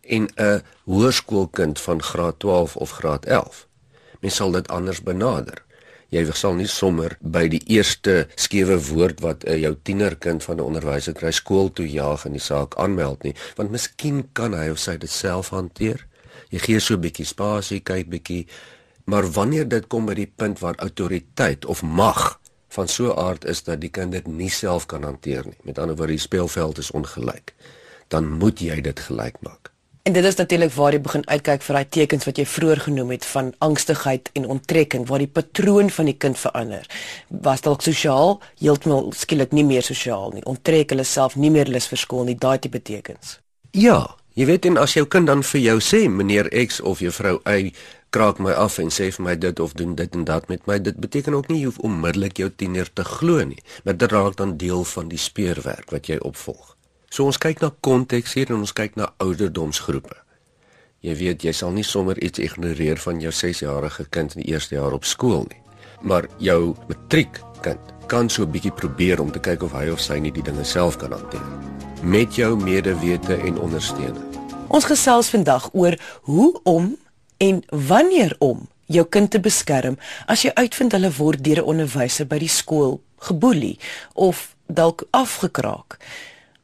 en 0.00 0.28
'n 0.34 0.62
hoërskoolkind 0.84 1.80
van 1.80 2.02
graad 2.02 2.38
12 2.38 2.76
of 2.76 2.90
graad 2.90 3.24
11. 3.24 3.68
Mens 4.20 4.34
sal 4.34 4.50
dit 4.50 4.68
anders 4.68 5.02
benader. 5.02 5.64
Jy 6.08 6.30
sal 6.32 6.54
nie 6.54 6.66
sommer 6.66 7.16
by 7.20 7.48
die 7.48 7.62
eerste 7.66 8.28
skewe 8.34 8.86
woord 8.86 9.20
wat 9.20 9.44
uh, 9.44 9.60
jou 9.60 9.76
tienerkind 9.82 10.42
van 10.44 10.56
'n 10.56 10.60
onderwyser 10.60 11.12
kry 11.12 11.30
skool 11.30 11.72
toe 11.72 11.90
jaag 11.90 12.24
en 12.24 12.32
die 12.32 12.40
saak 12.40 12.74
aanmeld 12.76 13.22
nie, 13.22 13.34
want 13.56 13.70
miskien 13.70 14.28
kan 14.32 14.52
hy 14.52 14.68
of 14.70 14.78
sy 14.78 14.96
dit 14.96 15.10
self 15.10 15.48
hanteer. 15.48 16.06
Jy 16.48 16.58
gee 16.58 16.80
so 16.80 16.94
'n 16.94 17.00
bietjie 17.00 17.26
spasie, 17.26 17.80
kyk 17.80 18.08
bietjie, 18.08 18.46
maar 19.04 19.32
wanneer 19.32 19.68
dit 19.68 19.86
kom 19.86 20.06
by 20.06 20.14
die 20.14 20.32
punt 20.36 20.58
waar 20.58 20.74
autoriteit 20.76 21.64
of 21.64 21.82
mag 21.82 22.39
van 22.70 22.88
so 22.88 23.12
'n 23.12 23.18
aard 23.18 23.44
is 23.44 23.62
dat 23.62 23.80
die 23.80 23.90
kind 23.90 24.12
dit 24.12 24.26
nie 24.26 24.50
self 24.50 24.86
kan 24.86 25.02
hanteer 25.02 25.44
nie. 25.44 25.58
Met 25.62 25.78
ander 25.78 25.96
woorde, 25.96 26.12
die 26.12 26.20
speelveld 26.20 26.78
is 26.78 26.90
ongelyk. 26.90 27.54
Dan 28.08 28.30
moet 28.38 28.60
jy 28.60 28.80
dit 28.80 29.00
gelyk 29.00 29.36
maak. 29.40 29.70
En 30.02 30.12
dit 30.12 30.24
is 30.24 30.34
natuurlik 30.34 30.72
waar 30.72 30.92
jy 30.92 31.00
begin 31.00 31.28
uitkyk 31.28 31.62
vir 31.62 31.76
daai 31.76 31.88
tekens 31.88 32.24
wat 32.24 32.38
jy 32.40 32.46
vroeër 32.48 32.80
genoem 32.80 33.10
het 33.10 33.24
van 33.24 33.52
angstigheid 33.58 34.30
en 34.32 34.46
onttrekking 34.46 35.04
waar 35.06 35.18
die 35.18 35.28
patroon 35.28 35.90
van 35.90 36.04
die 36.04 36.16
kind 36.16 36.38
verander. 36.38 36.86
Was 37.28 37.60
dalk 37.60 37.82
sosiaal 37.82 38.40
heeltemal 38.58 39.12
skielik 39.12 39.52
nie 39.52 39.64
meer 39.64 39.82
sosiaal 39.82 40.32
nie. 40.32 40.44
Onttrek 40.44 40.90
hulle 40.90 41.04
self 41.04 41.36
nie 41.36 41.50
meer 41.50 41.68
lus 41.68 41.86
vir 41.86 41.98
skool 41.98 42.24
nie. 42.24 42.34
Daai 42.34 42.58
tipe 42.58 42.82
tekens. 42.82 43.38
Ja, 43.70 44.16
jy 44.34 44.46
weet 44.48 44.64
en 44.64 44.80
as 44.80 44.96
jou 44.96 45.04
kind 45.06 45.28
dan 45.28 45.42
vir 45.42 45.60
jou 45.60 45.78
sê 45.84 46.08
meneer 46.08 46.48
X 46.66 46.80
of 46.80 47.04
juffrou 47.04 47.42
Y 47.44 47.74
kraak 48.10 48.38
my 48.38 48.52
af 48.52 48.78
en 48.78 48.90
sê 48.90 49.10
vir 49.14 49.24
my 49.24 49.36
dit 49.38 49.60
of 49.60 49.72
doen 49.78 49.94
dit 49.94 50.14
en 50.14 50.24
dat 50.24 50.48
met 50.48 50.66
my. 50.66 50.78
Dit 50.82 50.96
beteken 50.96 51.34
ook 51.34 51.48
nie 51.48 51.60
jy 51.60 51.70
hoef 51.70 51.78
onmiddellik 51.78 52.36
jou 52.42 52.50
tiener 52.50 52.92
te 52.92 53.04
glo 53.04 53.44
nie 53.44 53.62
maar 53.84 53.96
dit 53.96 54.12
raak 54.12 54.36
dan 54.36 54.56
deel 54.56 54.84
van 54.84 55.08
die 55.08 55.18
speurwerk 55.18 55.90
wat 55.90 56.06
jy 56.06 56.18
opvolg. 56.18 56.76
So 57.10 57.24
ons 57.24 57.38
kyk 57.38 57.60
na 57.60 57.72
konteks 57.80 58.34
hier 58.34 58.50
en 58.50 58.62
ons 58.62 58.72
kyk 58.72 58.96
na 58.96 59.12
ouderdomsgroepe. 59.18 60.16
Jy 61.00 61.14
weet 61.16 61.44
jy 61.44 61.52
sal 61.52 61.72
nie 61.72 61.86
sommer 61.86 62.18
iets 62.22 62.38
ignoreer 62.38 62.98
van 63.00 63.20
jou 63.20 63.32
6-jarige 63.32 64.06
kind 64.10 64.36
in 64.36 64.44
die 64.44 64.52
eerste 64.52 64.74
jaar 64.74 64.92
op 64.92 65.04
skool 65.04 65.46
nie 65.48 65.60
maar 66.00 66.28
jou 66.38 66.74
matriek 66.88 67.40
kind 67.60 67.80
kan 68.06 68.28
so 68.28 68.42
'n 68.42 68.50
bietjie 68.50 68.72
probeer 68.72 69.20
om 69.20 69.30
te 69.32 69.38
kyk 69.38 69.62
of 69.62 69.72
hy 69.72 69.88
of 69.88 70.00
sy 70.00 70.18
nie 70.18 70.32
die 70.32 70.42
dinge 70.42 70.64
self 70.64 70.96
kan 70.96 71.12
hanteer 71.12 71.46
met 72.02 72.34
jou 72.34 72.56
medewete 72.56 73.34
en 73.34 73.58
ondersteuning. 73.58 74.24
Ons 74.68 74.84
gesels 74.84 75.28
vandag 75.28 75.68
oor 75.72 75.98
hoe 76.22 76.60
om 76.62 76.96
en 77.40 77.62
wanneer 77.68 78.36
om 78.38 78.68
jou 78.84 79.06
kind 79.08 79.30
te 79.30 79.40
beskerm 79.40 79.96
as 80.26 80.42
jy 80.44 80.50
uitvind 80.54 80.92
hulle 80.92 81.12
word 81.16 81.44
deur 81.44 81.62
'n 81.62 81.70
onderwyser 81.72 82.26
by 82.26 82.38
die 82.38 82.52
skool 82.52 83.00
geboelie 83.18 83.78
of 84.14 84.54
dalk 84.66 85.06
afgekraak. 85.10 85.96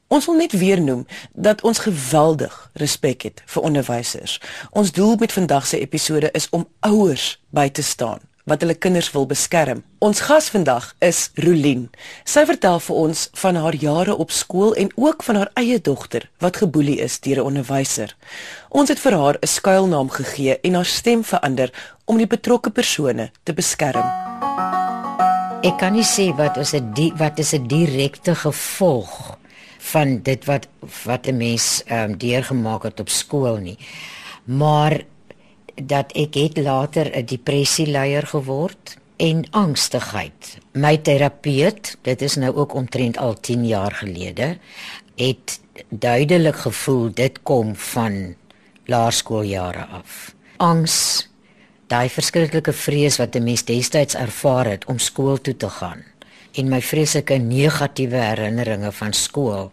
Ons 0.08 0.26
wil 0.26 0.36
net 0.36 0.52
weer 0.52 0.80
noem 0.80 1.06
dat 1.32 1.62
ons 1.62 1.78
geweldig 1.78 2.70
respek 2.72 3.22
het 3.22 3.42
vir 3.46 3.62
onderwysers. 3.62 4.40
Ons 4.70 4.92
doel 4.92 5.16
met 5.16 5.32
vandag 5.32 5.66
se 5.66 5.80
episode 5.80 6.30
is 6.32 6.48
om 6.50 6.68
ouers 6.80 7.40
by 7.50 7.68
te 7.68 7.82
staan 7.82 8.20
wat 8.46 8.62
hulle 8.62 8.76
kinders 8.78 9.08
wil 9.10 9.26
beskerm. 9.26 9.82
Ons 9.98 10.20
gas 10.28 10.46
vandag 10.54 10.92
is 11.02 11.30
Rolien. 11.42 11.88
Sy 12.24 12.44
vertel 12.46 12.78
vir 12.84 12.98
ons 13.00 13.24
van 13.42 13.58
haar 13.58 13.74
jare 13.74 14.14
op 14.14 14.30
skool 14.30 14.76
en 14.78 14.92
ook 14.94 15.24
van 15.26 15.40
haar 15.40 15.50
eie 15.58 15.80
dogter 15.82 16.28
wat 16.44 16.60
geboelie 16.62 17.00
is 17.02 17.18
deur 17.20 17.42
'n 17.42 17.48
onderwyser. 17.50 18.14
Ons 18.70 18.88
het 18.88 19.00
vir 19.00 19.18
haar 19.18 19.36
'n 19.42 19.46
skuilnaam 19.46 20.10
gegee 20.10 20.60
en 20.62 20.74
haar 20.74 20.84
stem 20.84 21.24
verander 21.24 21.72
om 22.04 22.16
die 22.18 22.26
betrokke 22.26 22.70
persone 22.70 23.30
te 23.42 23.52
beskerm. 23.52 24.06
Ek 25.62 25.78
kan 25.78 25.92
nie 25.92 26.06
sê 26.06 26.30
wat 26.36 26.56
is 26.56 26.72
'n 26.72 27.16
wat 27.18 27.38
is 27.38 27.52
'n 27.52 27.66
direkte 27.66 28.34
gevolg 28.34 29.38
van 29.78 30.22
dit 30.22 30.44
wat 30.44 30.68
wat 31.04 31.26
'n 31.26 31.36
mens 31.36 31.82
ehm 31.86 32.10
um, 32.10 32.18
deurgemaak 32.18 32.82
het 32.82 33.00
op 33.00 33.08
skool 33.08 33.56
nie. 33.56 33.78
Maar 34.44 35.02
dat 35.82 36.12
ek 36.12 36.34
het 36.34 36.56
later 36.58 37.10
'n 37.16 37.24
depressieleier 37.24 38.26
geword 38.26 38.96
en 39.16 39.44
angstigheid. 39.50 40.58
My 40.72 40.96
terapeut, 40.96 41.96
dit 42.02 42.22
is 42.22 42.36
nou 42.36 42.56
ook 42.56 42.74
omtrent 42.74 43.18
al 43.18 43.40
10 43.40 43.66
jaar 43.66 43.92
gelede, 43.92 44.58
het 45.16 45.60
duidelik 45.88 46.56
gevoel 46.56 47.10
dit 47.14 47.42
kom 47.42 47.76
van 47.76 48.34
laerskooljare 48.84 49.84
af. 49.84 50.34
Angs, 50.56 51.28
daai 51.86 52.08
verskriklike 52.08 52.72
vrees 52.72 53.16
wat 53.16 53.34
'n 53.34 53.44
mens 53.44 53.64
destyds 53.64 54.14
ervaar 54.14 54.66
het 54.66 54.84
om 54.84 54.98
skool 54.98 55.40
toe 55.40 55.56
te 55.56 55.68
gaan 55.68 56.04
en 56.56 56.70
my 56.72 56.80
vreeslike 56.80 57.36
negatiewe 57.42 58.16
herinneringe 58.16 58.92
van 58.92 59.12
skool 59.16 59.70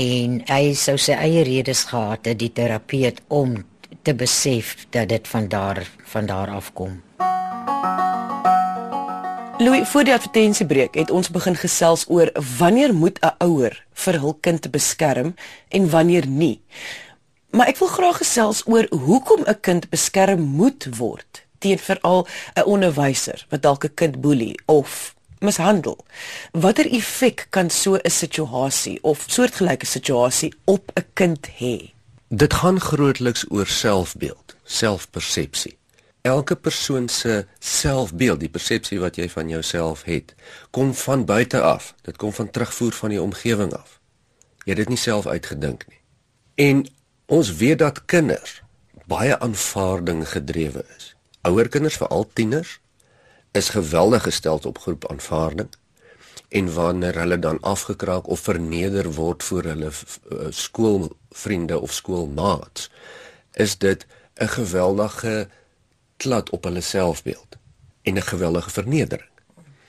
en 0.00 0.40
hy 0.48 0.72
sou 0.78 0.96
sy 0.98 1.12
eie 1.12 1.44
redes 1.46 1.84
gehad 1.90 2.26
het 2.30 2.40
die 2.40 2.52
terapeut 2.52 3.20
om 3.28 3.58
te 4.04 4.14
besef 4.14 4.76
dat 4.90 5.08
dit 5.08 5.28
van 5.28 5.48
daar 5.48 5.80
van 6.04 6.26
daar 6.26 6.50
af 6.50 6.72
kom. 6.72 7.02
Louis, 9.58 9.88
voor 9.88 10.04
die 10.04 10.12
advertensiebreek 10.12 10.94
het 10.94 11.10
ons 11.10 11.30
begin 11.30 11.56
gesels 11.56 12.04
oor 12.08 12.30
wanneer 12.58 12.94
moet 12.94 13.18
'n 13.22 13.34
ouer 13.38 13.84
vir 13.92 14.18
hul 14.20 14.34
kind 14.40 14.70
beskerm 14.70 15.34
en 15.68 15.90
wanneer 15.90 16.26
nie. 16.26 16.60
Maar 17.50 17.66
ek 17.66 17.78
wil 17.78 17.88
graag 17.88 18.16
gesels 18.16 18.62
oor 18.66 18.86
hoekom 18.90 19.44
'n 19.46 19.60
kind 19.60 19.88
beskerm 19.88 20.40
moet 20.40 20.88
word 20.96 21.44
teen 21.58 21.78
veral 21.78 22.26
'n 22.54 22.64
onderwyser 22.64 23.46
wat 23.48 23.62
dalk 23.62 23.84
'n 23.84 23.94
kind 23.94 24.20
boelie 24.20 24.60
of 24.66 25.14
mishandel. 25.38 26.04
Watter 26.52 26.92
effek 26.92 27.46
kan 27.50 27.70
so 27.70 27.94
'n 27.94 28.10
situasie 28.10 28.98
of 29.02 29.24
soortgelyke 29.26 29.86
situasie 29.86 30.54
op 30.64 30.90
'n 30.94 31.06
kind 31.12 31.48
hê? 31.60 31.93
Dit 32.28 32.54
gaan 32.54 32.80
grootliks 32.80 33.44
oor 33.48 33.66
selfbeeld, 33.66 34.56
selfpersepsie. 34.62 35.78
Elke 36.20 36.56
persoon 36.56 37.08
se 37.08 37.46
selfbeeld, 37.58 38.40
die 38.40 38.48
persepsie 38.48 38.98
wat 39.00 39.18
jy 39.20 39.28
van 39.28 39.48
jouself 39.48 40.06
het, 40.08 40.32
kom 40.70 40.94
van 40.94 41.24
buite 41.24 41.60
af. 41.60 41.94
Dit 42.02 42.16
kom 42.16 42.32
van 42.32 42.50
terugvoer 42.50 42.92
van 42.92 43.12
die 43.12 43.22
omgewing 43.22 43.74
af. 43.76 44.00
Jy 44.64 44.72
het 44.72 44.76
dit 44.76 44.88
nie 44.88 44.98
self 44.98 45.26
uitgedink 45.26 45.84
nie. 45.88 46.00
En 46.54 46.86
ons 47.26 47.52
weet 47.60 47.78
dat 47.78 48.04
kinders 48.04 48.62
baie 49.04 49.38
aanvaarding 49.38 50.24
gedrewe 50.28 50.84
is. 50.96 51.12
Ouer 51.44 51.68
kinders, 51.68 52.00
veral 52.00 52.24
tieners, 52.32 52.78
is 53.52 53.68
geweldig 53.68 54.22
gestel 54.22 54.64
op 54.64 54.78
groep 54.78 55.10
aanvaarding 55.10 55.68
en 56.48 56.74
wanneer 56.74 57.18
hulle 57.18 57.38
dan 57.38 57.60
afgekraak 57.60 58.26
of 58.28 58.40
verneder 58.40 59.12
word 59.12 59.42
voor 59.42 59.62
hulle 59.62 59.90
uh, 59.90 60.50
skoolvriende 61.34 61.80
of 61.80 61.92
skoolmaats 61.92 62.90
is 63.52 63.78
dit 63.78 64.06
'n 64.34 64.48
geweldige 64.48 65.48
klad 66.16 66.50
op 66.50 66.64
hulle 66.64 66.80
selfbeeld 66.80 67.56
en 68.02 68.14
'n 68.14 68.22
geweldige 68.22 68.70
vernedering. 68.70 69.30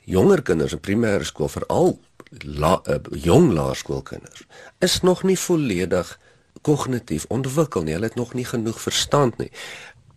Jonger 0.03 0.41
kinders 0.41 0.71
in 0.71 0.79
primêre 0.79 1.23
skool 1.23 1.47
veral 1.47 1.99
la, 2.29 2.81
uh, 2.85 2.95
jong 3.11 3.51
laerskoolkinders 3.51 4.45
is 4.79 5.01
nog 5.01 5.23
nie 5.23 5.39
volledig 5.39 6.19
kognitief 6.61 7.25
ontwikkel 7.27 7.83
nie. 7.83 7.93
Hulle 7.93 8.05
het 8.05 8.15
nog 8.15 8.33
nie 8.33 8.45
genoeg 8.45 8.81
verstand 8.81 9.37
nie. 9.37 9.51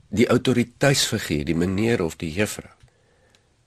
Die 0.09 0.29
autoriteitsfiguur, 0.29 1.45
die 1.45 1.57
meneer 1.57 2.03
of 2.03 2.17
die 2.17 2.33
juffrou 2.33 2.73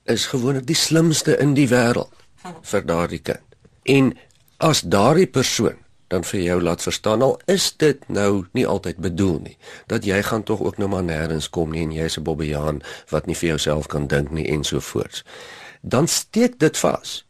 is 0.04 0.26
gewoonlik 0.26 0.66
die 0.66 0.76
slimste 0.76 1.38
in 1.38 1.54
die 1.54 1.68
wêreld 1.68 2.14
vir 2.62 2.86
daardie 2.86 3.20
kind. 3.20 3.46
En 3.84 4.18
as 4.58 4.82
daardie 4.82 5.28
persoon 5.28 5.78
dan 6.12 6.26
vir 6.28 6.42
jou 6.44 6.60
laat 6.62 6.84
verstaan 6.84 7.24
al 7.24 7.38
is 7.52 7.72
dit 7.80 8.04
nou 8.12 8.46
nie 8.58 8.68
altyd 8.68 9.00
bedoel 9.00 9.38
nie 9.48 9.58
dat 9.92 10.06
jy 10.06 10.20
gaan 10.28 10.44
tog 10.44 10.60
ook 10.62 10.78
nou 10.78 10.90
maar 10.92 11.06
nêrens 11.08 11.48
kom 11.50 11.72
nie 11.72 11.86
en 11.88 11.96
jy's 11.96 12.18
'n 12.20 12.28
bobbejaan 12.28 12.82
wat 13.10 13.28
nie 13.28 13.36
vir 13.36 13.50
jouself 13.56 13.88
kan 13.88 14.08
dink 14.08 14.32
nie 14.32 14.48
en 14.48 14.64
so 14.64 14.80
voort. 14.80 15.24
Dan 15.82 16.08
steek 16.08 16.60
dit 16.60 16.78
vas. 16.78 17.26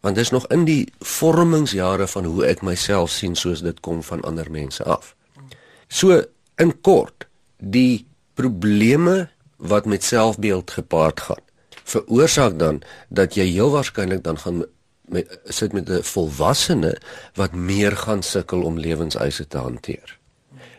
Want 0.00 0.16
dis 0.16 0.30
nog 0.30 0.46
in 0.46 0.64
die 0.64 0.92
vormingsjare 1.00 2.06
van 2.06 2.24
hoe 2.24 2.46
ek 2.46 2.62
myself 2.62 3.10
sien 3.10 3.34
soos 3.34 3.62
dit 3.62 3.80
kom 3.80 4.02
van 4.02 4.22
ander 4.22 4.50
mense 4.50 4.84
af. 4.84 5.16
So 5.88 6.22
in 6.56 6.80
kort, 6.80 7.26
die 7.58 8.06
probleme 8.34 9.28
wat 9.56 9.86
met 9.86 10.04
selfbeeld 10.04 10.70
gepaard 10.70 11.20
gaan, 11.20 11.42
veroorsaak 11.84 12.58
dan 12.58 12.82
dat 13.08 13.34
jy 13.34 13.44
heel 13.44 13.70
waarskynlik 13.70 14.22
dan 14.22 14.38
gaan 14.38 14.64
met 15.08 15.38
sit 15.44 15.72
met 15.72 15.88
'n 15.90 16.02
volwassene 16.02 16.96
wat 17.34 17.52
meer 17.52 17.96
gaan 17.96 18.22
sukkel 18.22 18.62
om 18.62 18.78
lewenseise 18.78 19.48
te 19.48 19.58
hanteer. 19.58 20.18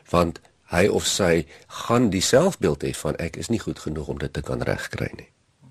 Want 0.10 0.40
hy 0.64 0.88
of 0.88 1.06
sy 1.06 1.46
gaan 1.68 2.10
die 2.10 2.22
selfbeeld 2.22 2.84
hê 2.84 2.92
van 2.92 3.16
ek 3.16 3.36
is 3.36 3.48
nie 3.48 3.60
goed 3.60 3.80
genoeg 3.80 4.08
om 4.08 4.18
dit 4.18 4.34
te 4.34 4.42
kan 4.42 4.62
regkry 4.62 5.12
nie. 5.16 5.30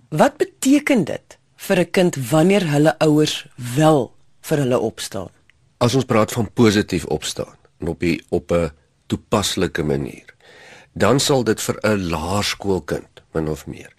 Wat 0.08 0.36
beteken 0.36 1.04
dit 1.04 1.38
vir 1.56 1.78
'n 1.78 1.90
kind 1.90 2.16
wanneer 2.30 2.70
hulle 2.70 2.98
ouers 2.98 3.46
wel 3.74 4.12
vir 4.40 4.58
hulle 4.58 4.78
opstaan? 4.78 5.30
As 5.76 5.94
ons 5.94 6.04
praat 6.04 6.32
van 6.32 6.52
positief 6.52 7.04
opstaan 7.04 7.56
en 7.78 7.88
op 7.88 8.00
die 8.00 8.24
op 8.28 8.52
'n 8.52 8.70
toepaslike 9.06 9.82
manier, 9.82 10.34
dan 10.92 11.20
sal 11.20 11.44
dit 11.44 11.60
vir 11.60 11.78
'n 11.82 12.08
laerskoolkind 12.08 13.22
min 13.32 13.48
of 13.48 13.66
meer 13.66 13.92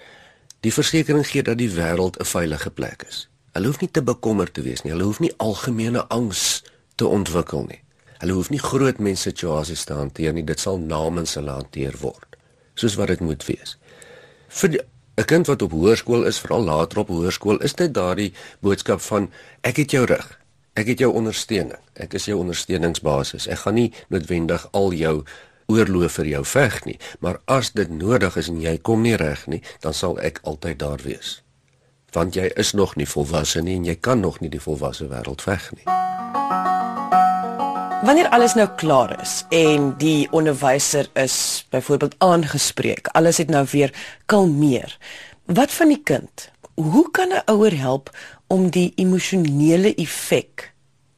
die 0.66 0.74
versekering 0.74 1.26
gee 1.28 1.44
dat 1.46 1.60
die 1.60 1.72
wêreld 1.72 2.18
'n 2.20 2.26
veilige 2.26 2.70
plek 2.70 3.04
is. 3.08 3.30
Hulle 3.58 3.72
hoef 3.72 3.80
nie 3.82 3.90
te 3.90 4.04
bekommerd 4.06 4.54
te 4.54 4.62
wees 4.62 4.84
nie. 4.86 4.92
Hulle 4.94 5.08
hoef 5.08 5.18
nie 5.18 5.32
algemene 5.42 6.04
angs 6.14 6.62
te 7.02 7.08
ontwikkel 7.10 7.64
nie. 7.66 7.80
Hulle 8.22 8.36
hoef 8.38 8.52
nie 8.54 8.62
groot 8.62 9.00
mense 9.02 9.26
situasies 9.26 9.88
te 9.90 9.96
hanteer 9.98 10.36
nie. 10.38 10.44
Dit 10.46 10.62
sal 10.62 10.78
namens 10.78 11.34
hulle 11.40 11.56
hanteer 11.56 11.98
word, 12.04 12.38
soos 12.78 12.98
wat 13.02 13.10
dit 13.16 13.24
moet 13.26 13.42
wees. 13.50 13.74
Vir 14.60 14.78
'n 15.18 15.26
kind 15.26 15.48
wat 15.50 15.62
op 15.66 15.72
hoërskool 15.74 16.28
is, 16.30 16.40
veral 16.40 16.64
later 16.70 17.00
op 17.00 17.08
hoërskool, 17.08 17.58
is 17.66 17.74
dit 17.74 17.94
daardie 17.94 18.34
boodskap 18.62 19.02
van 19.02 19.32
ek 19.64 19.78
het 19.78 19.92
jou 19.92 20.06
rug. 20.06 20.40
Ek 20.76 20.88
het 20.88 21.00
jou 21.00 21.12
ondersteuning. 21.14 21.82
Ek 21.96 22.14
is 22.14 22.26
jou 22.26 22.38
ondersteuningsbasis. 22.38 23.48
Ek 23.48 23.58
gaan 23.58 23.74
nie 23.74 23.94
noodwendig 24.10 24.68
al 24.72 24.94
jou 24.94 25.24
oorloof 25.66 26.12
vir 26.12 26.26
jou 26.26 26.46
veg 26.46 26.86
nie, 26.86 27.00
maar 27.20 27.42
as 27.46 27.72
dit 27.72 27.90
nodig 27.90 28.38
is 28.38 28.48
en 28.48 28.62
jy 28.62 28.78
kom 28.78 29.02
nie 29.02 29.16
reg 29.16 29.48
nie, 29.48 29.64
dan 29.82 29.94
sal 29.94 30.20
ek 30.20 30.40
altyd 30.44 30.80
daar 30.80 31.02
wees 31.04 31.42
want 32.16 32.36
jy 32.36 32.52
is 32.56 32.72
nog 32.74 32.96
nie 32.96 33.08
volwasse 33.08 33.62
nie 33.62 33.76
en 33.76 33.86
jy 33.86 33.96
kan 33.96 34.20
nog 34.20 34.40
nie 34.40 34.50
die 34.50 34.62
volwasse 34.62 35.08
wêreld 35.12 35.42
veg 35.42 35.72
nie. 35.76 35.88
Wanneer 38.08 38.30
alles 38.30 38.54
nou 38.56 38.68
klaar 38.78 39.16
is 39.22 39.42
en 39.50 39.90
die 40.00 40.28
onderwyser 40.32 41.10
is 41.18 41.66
byvoorbeeld 41.74 42.16
aangespreek, 42.24 43.08
alles 43.18 43.42
het 43.42 43.50
nou 43.50 43.66
weer 43.72 43.94
kalmeer. 44.26 44.98
Wat 45.46 45.72
van 45.72 45.92
die 45.92 46.04
kind? 46.04 46.50
Hoe 46.76 47.12
kan 47.12 47.34
'n 47.34 47.42
ouer 47.46 47.78
help 47.78 48.12
om 48.48 48.70
die 48.70 48.94
emosionele 48.96 49.96
effek 49.96 50.74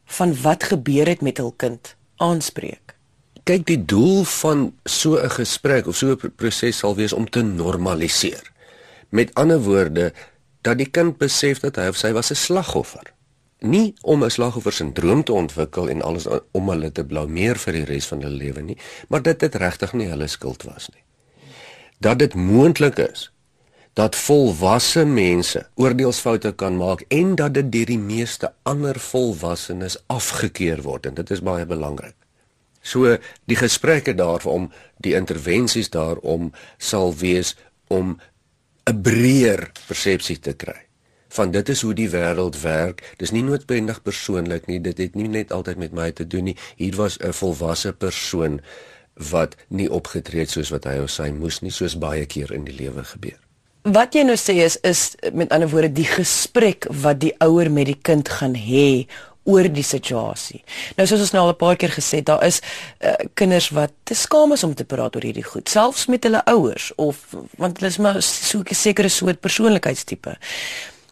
van 0.06 0.42
wat 0.42 0.64
gebeur 0.64 1.08
het 1.08 1.22
met 1.22 1.38
hul 1.38 1.54
kind 1.58 1.96
aanspreek? 2.16 2.96
Kyk, 3.44 3.66
die 3.66 3.86
doel 3.86 4.24
van 4.24 4.74
so 4.84 5.18
'n 5.18 5.30
gesprek 5.30 5.88
of 5.88 5.96
so 5.96 6.12
'n 6.12 6.34
proses 6.36 6.78
sal 6.78 6.96
wees 6.96 7.14
om 7.14 7.30
te 7.30 7.42
normaliseer. 7.42 8.52
Met 9.10 9.34
ander 9.34 9.62
woorde, 9.62 10.14
dat 10.62 10.78
die 10.78 10.90
kind 10.90 11.18
besef 11.18 11.60
dat 11.60 11.76
hy 11.76 11.88
of 11.88 11.98
sy 11.98 12.12
was 12.12 12.32
'n 12.32 12.36
slagoffer. 12.36 13.14
Nie 13.60 13.94
om 14.02 14.24
'n 14.24 14.30
slagoffer 14.30 14.74
sindroom 14.74 15.24
te 15.24 15.34
ontwikkel 15.34 15.90
en 15.90 16.02
alles 16.02 16.28
om 16.52 16.70
hulle 16.70 16.92
te 16.92 17.06
blameer 17.06 17.58
vir 17.58 17.74
die 17.74 17.86
res 17.86 18.08
van 18.08 18.22
hulle 18.22 18.36
lewe 18.36 18.62
nie, 18.62 18.78
maar 19.08 19.22
dat 19.22 19.40
dit 19.40 19.56
regtig 19.56 19.94
nie 19.94 20.08
hulle 20.08 20.28
skuld 20.28 20.64
was 20.64 20.90
nie. 20.90 21.04
Dat 22.00 22.20
dit 22.20 22.34
moontlik 22.34 22.98
is 22.98 23.32
dat 23.94 24.16
volwasse 24.16 25.06
mense 25.06 25.68
oordeelsfoute 25.76 26.52
kan 26.52 26.78
maak 26.78 27.02
en 27.08 27.36
dat 27.36 27.54
dit 27.54 27.72
deur 27.72 27.86
die 27.86 28.00
meeste 28.00 28.54
ander 28.64 29.00
volwassenes 29.00 29.98
afgekeur 30.08 30.82
word 30.82 31.06
en 31.06 31.14
dit 31.14 31.32
is 31.36 31.42
baie 31.44 31.66
belangrik. 31.66 32.16
So 32.82 33.18
die 33.46 33.58
gesprekke 33.60 34.16
daaroor, 34.16 34.70
die 35.04 35.16
intervensies 35.20 35.90
daaroor 35.90 36.50
sal 36.78 37.16
wees 37.16 37.56
om 37.88 38.20
'n 38.90 39.02
breër 39.06 39.72
persepsie 39.88 40.40
te 40.40 40.54
kry 40.54 40.90
van 41.30 41.52
dit 41.52 41.70
is 41.70 41.82
hoe 41.86 41.94
die 41.94 42.10
wêreld 42.10 42.58
werk. 42.62 43.04
Dis 43.22 43.32
nie 43.32 43.44
noodwendig 43.46 44.02
persoonlik 44.02 44.66
nie. 44.66 44.80
Dit 44.82 44.98
het 44.98 45.16
nie 45.16 45.28
net 45.30 45.52
altyd 45.54 45.78
met 45.78 45.94
my 45.94 46.12
te 46.12 46.26
doen 46.28 46.50
nie. 46.50 46.58
Hier 46.76 46.96
was 46.98 47.20
'n 47.20 47.34
volwasse 47.34 47.94
persoon 47.94 48.62
wat 49.14 49.56
nie 49.68 49.92
opgetree 49.92 50.42
het 50.42 50.50
soos 50.50 50.70
wat 50.70 50.84
hy 50.84 50.98
of 51.04 51.10
sy 51.10 51.30
moes 51.30 51.62
nie, 51.62 51.72
soos 51.72 51.98
baie 51.98 52.26
keer 52.26 52.52
in 52.52 52.64
die 52.64 52.76
lewe 52.76 53.04
gebeur. 53.04 53.38
Wat 53.84 54.14
jy 54.14 54.24
nou 54.24 54.36
sê 54.36 54.54
is 54.64 54.78
is 54.84 55.16
met 55.34 55.52
ander 55.52 55.70
woorde 55.70 55.92
die 55.92 56.08
gesprek 56.08 56.86
wat 56.90 57.20
die 57.20 57.34
ouer 57.40 57.72
met 57.72 57.86
die 57.86 58.00
kind 58.02 58.30
gaan 58.30 58.56
hê 58.56 59.08
oor 59.50 59.70
die 59.74 59.86
situasie. 59.86 60.62
Nou 60.98 61.08
soos 61.10 61.26
ons 61.26 61.34
nou 61.36 61.44
al 61.44 61.54
'n 61.54 61.62
paar 61.62 61.76
keer 61.76 61.94
gesê, 61.96 62.22
daar 62.24 62.44
is 62.46 62.62
uh, 63.02 63.14
kinders 63.34 63.70
wat 63.74 63.94
te 64.04 64.16
skaam 64.16 64.54
is 64.54 64.64
om 64.64 64.74
te 64.74 64.86
praat 64.86 65.16
oor 65.16 65.26
hierdie 65.26 65.46
goed, 65.46 65.70
selfs 65.70 66.08
met 66.08 66.24
hulle 66.24 66.44
ouers 66.46 66.92
of 66.96 67.18
want 67.58 67.80
hulle 67.80 67.92
is 67.92 67.98
maar 67.98 68.22
so 68.22 68.60
'n 68.60 68.76
sekere 68.76 69.10
soort 69.10 69.40
persoonlikheidstipe. 69.40 70.38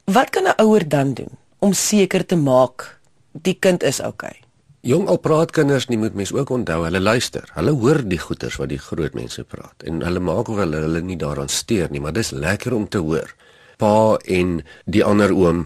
Wat 0.06 0.30
kan 0.30 0.44
'n 0.44 0.62
ouer 0.62 0.88
dan 0.88 1.14
doen 1.14 1.34
om 1.60 1.74
seker 1.74 2.26
te 2.26 2.36
maak 2.36 3.00
die 3.32 3.58
kind 3.60 3.84
is? 3.84 4.00
Okay? 4.00 4.48
Jong 4.82 5.08
al 5.12 5.18
praat 5.18 5.52
kinders 5.52 5.90
nie 5.90 5.98
moet 5.98 6.14
mens 6.14 6.32
ook 6.32 6.50
onthou 6.50 6.84
hulle 6.86 7.00
luister. 7.00 7.50
Hulle 7.58 7.72
hoor 7.72 7.98
die 8.08 8.20
goeters 8.22 8.56
wat 8.56 8.70
die 8.70 8.80
groot 8.80 9.14
mense 9.18 9.44
praat 9.44 9.84
en 9.84 10.00
hulle 10.06 10.20
maak 10.20 10.48
of 10.48 10.62
hulle 10.62 10.80
hulle 10.86 11.02
nie 11.02 11.18
daaraan 11.18 11.50
steur 11.50 11.90
nie, 11.92 12.00
maar 12.00 12.14
dis 12.14 12.32
lekker 12.32 12.74
om 12.74 12.88
te 12.88 13.02
hoor. 13.04 13.34
Pa 13.78 14.16
en 14.26 14.62
die 14.86 15.04
ander 15.04 15.34
oom 15.36 15.66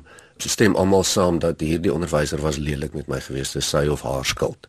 stem 0.49 0.75
almal 0.75 1.03
saam 1.03 1.39
dat 1.39 1.59
hierdie 1.59 1.93
onderwyser 1.93 2.41
was 2.41 2.57
lelik 2.57 2.93
met 2.93 3.07
my 3.07 3.19
gewees, 3.19 3.51
dis 3.51 3.69
sy 3.69 3.87
of 3.87 4.01
haar 4.01 4.25
skuld. 4.25 4.67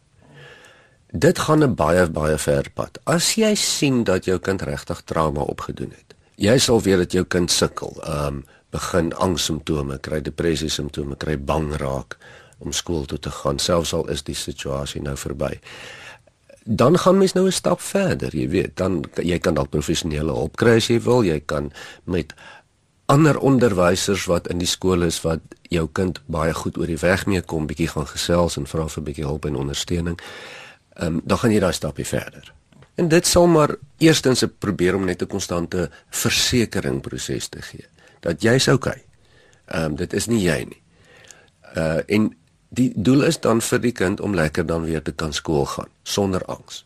Dit 1.12 1.38
gaan 1.38 1.62
'n 1.62 1.74
baie 1.74 2.06
baie 2.06 2.38
ver 2.38 2.70
pad. 2.74 2.98
As 3.04 3.34
jy 3.34 3.54
sien 3.54 4.04
dat 4.04 4.24
jou 4.24 4.38
kind 4.38 4.62
regtig 4.62 5.02
trauma 5.04 5.40
opgedoen 5.40 5.90
het. 5.90 6.14
Jy 6.36 6.58
sal 6.58 6.80
weet 6.82 6.96
dat 6.96 7.12
jou 7.12 7.24
kind 7.24 7.50
sukkel, 7.50 7.96
ehm 8.02 8.26
um, 8.26 8.44
begin 8.70 9.12
angssimptome, 9.14 9.98
kry 9.98 10.20
depressie 10.20 10.68
simptome, 10.68 11.16
kry 11.16 11.36
bang 11.36 11.74
raak 11.76 12.16
om 12.58 12.72
skool 12.72 13.04
toe 13.04 13.18
te 13.18 13.30
gaan, 13.30 13.58
selfs 13.58 13.92
al 13.92 14.08
is 14.12 14.22
die 14.22 14.36
situasie 14.38 15.02
nou 15.02 15.16
verby. 15.16 15.58
Dan 16.64 16.98
gaan 16.98 17.18
mens 17.18 17.32
nou 17.32 17.46
'n 17.46 17.52
stap 17.52 17.80
verder, 17.80 18.36
jy 18.36 18.48
weet, 18.48 18.76
dan 18.76 19.04
jy 19.22 19.38
kan 19.38 19.54
dalk 19.54 19.70
professionele 19.70 20.32
hulp 20.32 20.56
kry 20.56 20.76
as 20.76 20.86
jy 20.86 21.00
wil, 21.00 21.24
jy 21.24 21.40
kan 21.40 21.72
met 22.04 22.32
ander 23.12 23.38
onderwysers 23.38 24.24
wat 24.30 24.48
in 24.48 24.62
die 24.62 24.70
skool 24.70 25.04
is 25.04 25.20
wat 25.26 25.40
jou 25.72 25.84
kind 25.92 26.20
baie 26.32 26.54
goed 26.56 26.78
oor 26.80 26.88
die 26.88 27.00
weg 27.00 27.26
mee 27.28 27.42
kom, 27.42 27.68
bietjie 27.68 27.90
gaan 27.92 28.08
gesels 28.08 28.56
en 28.60 28.68
vra 28.70 28.88
vir 28.88 29.06
bietjie 29.08 29.28
hulp 29.28 29.48
en 29.48 29.60
ondersteuning. 29.66 30.18
Ehm 30.96 31.06
um, 31.06 31.22
dan 31.24 31.38
gaan 31.38 31.54
jy 31.54 31.60
daai 31.60 31.72
stapie 31.76 32.06
verder. 32.08 32.52
En 33.00 33.08
dit 33.08 33.26
sal 33.26 33.46
maar 33.46 33.76
eerstens 33.98 34.44
'n 34.44 34.52
probeer 34.58 34.94
om 34.94 35.04
net 35.04 35.22
'n 35.22 35.26
konstante 35.26 35.90
versekering 36.10 37.00
proses 37.00 37.48
te 37.48 37.62
gee 37.62 37.86
dat 38.20 38.42
jy's 38.42 38.68
okay. 38.68 39.04
Ehm 39.66 39.84
um, 39.84 39.96
dit 39.96 40.12
is 40.12 40.26
nie 40.26 40.42
jy 40.42 40.64
nie. 40.68 40.82
Uh 41.76 42.00
en 42.06 42.36
die 42.68 42.92
doel 42.96 43.22
is 43.22 43.40
dan 43.40 43.60
vir 43.60 43.80
die 43.80 43.92
kind 43.92 44.20
om 44.20 44.34
lekker 44.34 44.66
dan 44.66 44.84
weer 44.84 45.02
te 45.02 45.12
kan 45.12 45.32
skool 45.32 45.66
gaan 45.66 45.90
sonder 46.02 46.44
angs. 46.44 46.84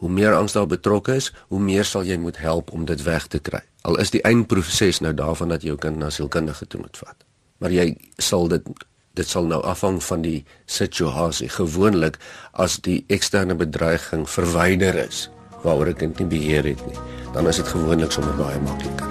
Hoe 0.00 0.10
meer 0.10 0.34
angs 0.34 0.56
daar 0.56 0.68
betrokke 0.68 1.14
is, 1.20 1.30
hoe 1.52 1.60
meer 1.60 1.84
sal 1.84 2.06
jy 2.08 2.16
moet 2.18 2.40
help 2.40 2.72
om 2.72 2.86
dit 2.88 3.02
weg 3.04 3.26
te 3.28 3.38
kry. 3.38 3.60
Al 3.84 4.00
is 4.00 4.12
die 4.12 4.22
eindproses 4.24 5.00
nou 5.04 5.12
daarvan 5.16 5.52
dat 5.52 5.62
jy 5.64 5.74
jou 5.74 5.80
kind 5.80 6.00
na 6.00 6.10
sielkundige 6.10 6.66
toe 6.66 6.80
moet 6.80 6.96
vat. 7.00 7.16
Maar 7.60 7.76
jy 7.76 7.92
sal 8.18 8.48
dit 8.48 8.72
dit 9.18 9.26
sal 9.26 9.44
nou 9.44 9.58
afhang 9.66 9.98
van 10.06 10.22
die 10.22 10.44
situasie. 10.70 11.48
Gewoonlik 11.50 12.16
as 12.52 12.78
die 12.80 13.02
eksterne 13.12 13.58
bedreiging 13.58 14.28
verwyder 14.30 14.96
is 15.02 15.28
waaroor 15.64 15.90
ek 15.92 16.06
nie 16.06 16.28
beheer 16.30 16.64
het 16.70 16.84
nie 16.86 17.00
dan 17.32 17.48
is 17.48 17.56
dit 17.56 17.68
gewoonlik 17.68 18.12
sommer 18.12 18.34
baie 18.34 18.60
makliker. 18.60 19.08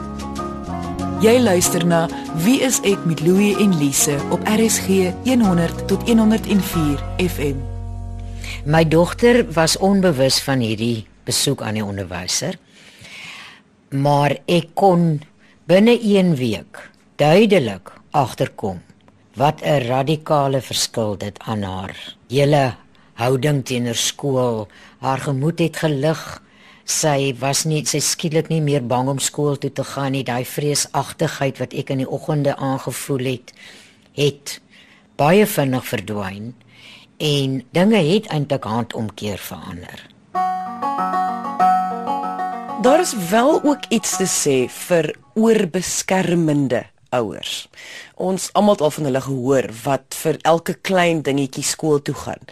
Jy 1.19 1.39
luister 1.43 1.85
na 1.85 2.07
Wie 2.43 2.61
is 2.63 2.79
ek 2.87 3.03
met 3.05 3.19
Louie 3.25 3.55
en 3.59 3.75
Lise 3.79 4.15
op 4.31 4.45
RSG 4.47 5.11
100 5.27 5.87
tot 5.87 6.07
104 6.07 7.03
FM 7.17 7.78
My 8.69 8.83
dogter 8.85 9.47
was 9.53 9.79
onbewus 9.81 10.35
van 10.45 10.61
hierdie 10.61 11.07
besoek 11.25 11.63
aan 11.65 11.79
die 11.79 11.85
onderwyser 11.85 12.59
maar 13.89 14.35
ek 14.45 14.75
kon 14.77 15.23
binne 15.65 15.95
1 15.97 16.35
week 16.37 16.77
duidelik 17.17 17.89
agterkom 18.13 18.83
wat 19.41 19.65
'n 19.65 19.89
radikale 19.89 20.61
verskil 20.61 21.17
dit 21.17 21.39
aan 21.49 21.63
haar 21.63 21.95
hele 22.29 22.75
houding 23.13 23.65
teenoor 23.65 23.97
skool, 23.97 24.67
haar 24.99 25.19
gemoed 25.19 25.59
het 25.59 25.77
gelig. 25.77 26.41
Sy 26.85 27.35
was 27.39 27.65
nie 27.65 27.85
sy 27.85 27.99
skielik 27.99 28.49
nie 28.49 28.61
meer 28.61 28.85
bang 28.85 29.09
om 29.09 29.19
skool 29.19 29.57
toe 29.57 29.71
te 29.73 29.83
gaan 29.83 30.11
nie. 30.11 30.23
Daai 30.23 30.45
vreesagtigheid 30.45 31.57
wat 31.59 31.73
ek 31.73 31.89
in 31.89 31.97
die 31.97 32.09
oggende 32.09 32.55
aangevoel 32.55 33.25
het, 33.25 33.53
het 34.13 34.61
baie 35.17 35.45
vinnig 35.45 35.85
verdwyn 35.85 36.53
en 37.19 37.63
dinge 37.75 37.99
het 37.99 38.27
eintlik 38.31 38.63
handomkeer 38.63 39.37
verander. 39.37 40.07
Daar 42.81 42.99
is 42.99 43.13
wel 43.29 43.63
ook 43.63 43.83
iets 43.89 44.15
te 44.17 44.27
sê 44.27 44.69
vir 44.71 45.11
oorbeskermende 45.35 46.85
ouers. 47.09 47.67
Ons 48.15 48.49
almal 48.53 48.77
het 48.77 48.81
al 48.81 48.95
van 48.95 49.09
hulle 49.09 49.21
gehoor 49.21 49.67
wat 49.83 50.15
vir 50.21 50.39
elke 50.47 50.73
klein 50.73 51.21
dingetjie 51.21 51.63
skool 51.63 51.99
toe 52.01 52.15
gaan. 52.15 52.47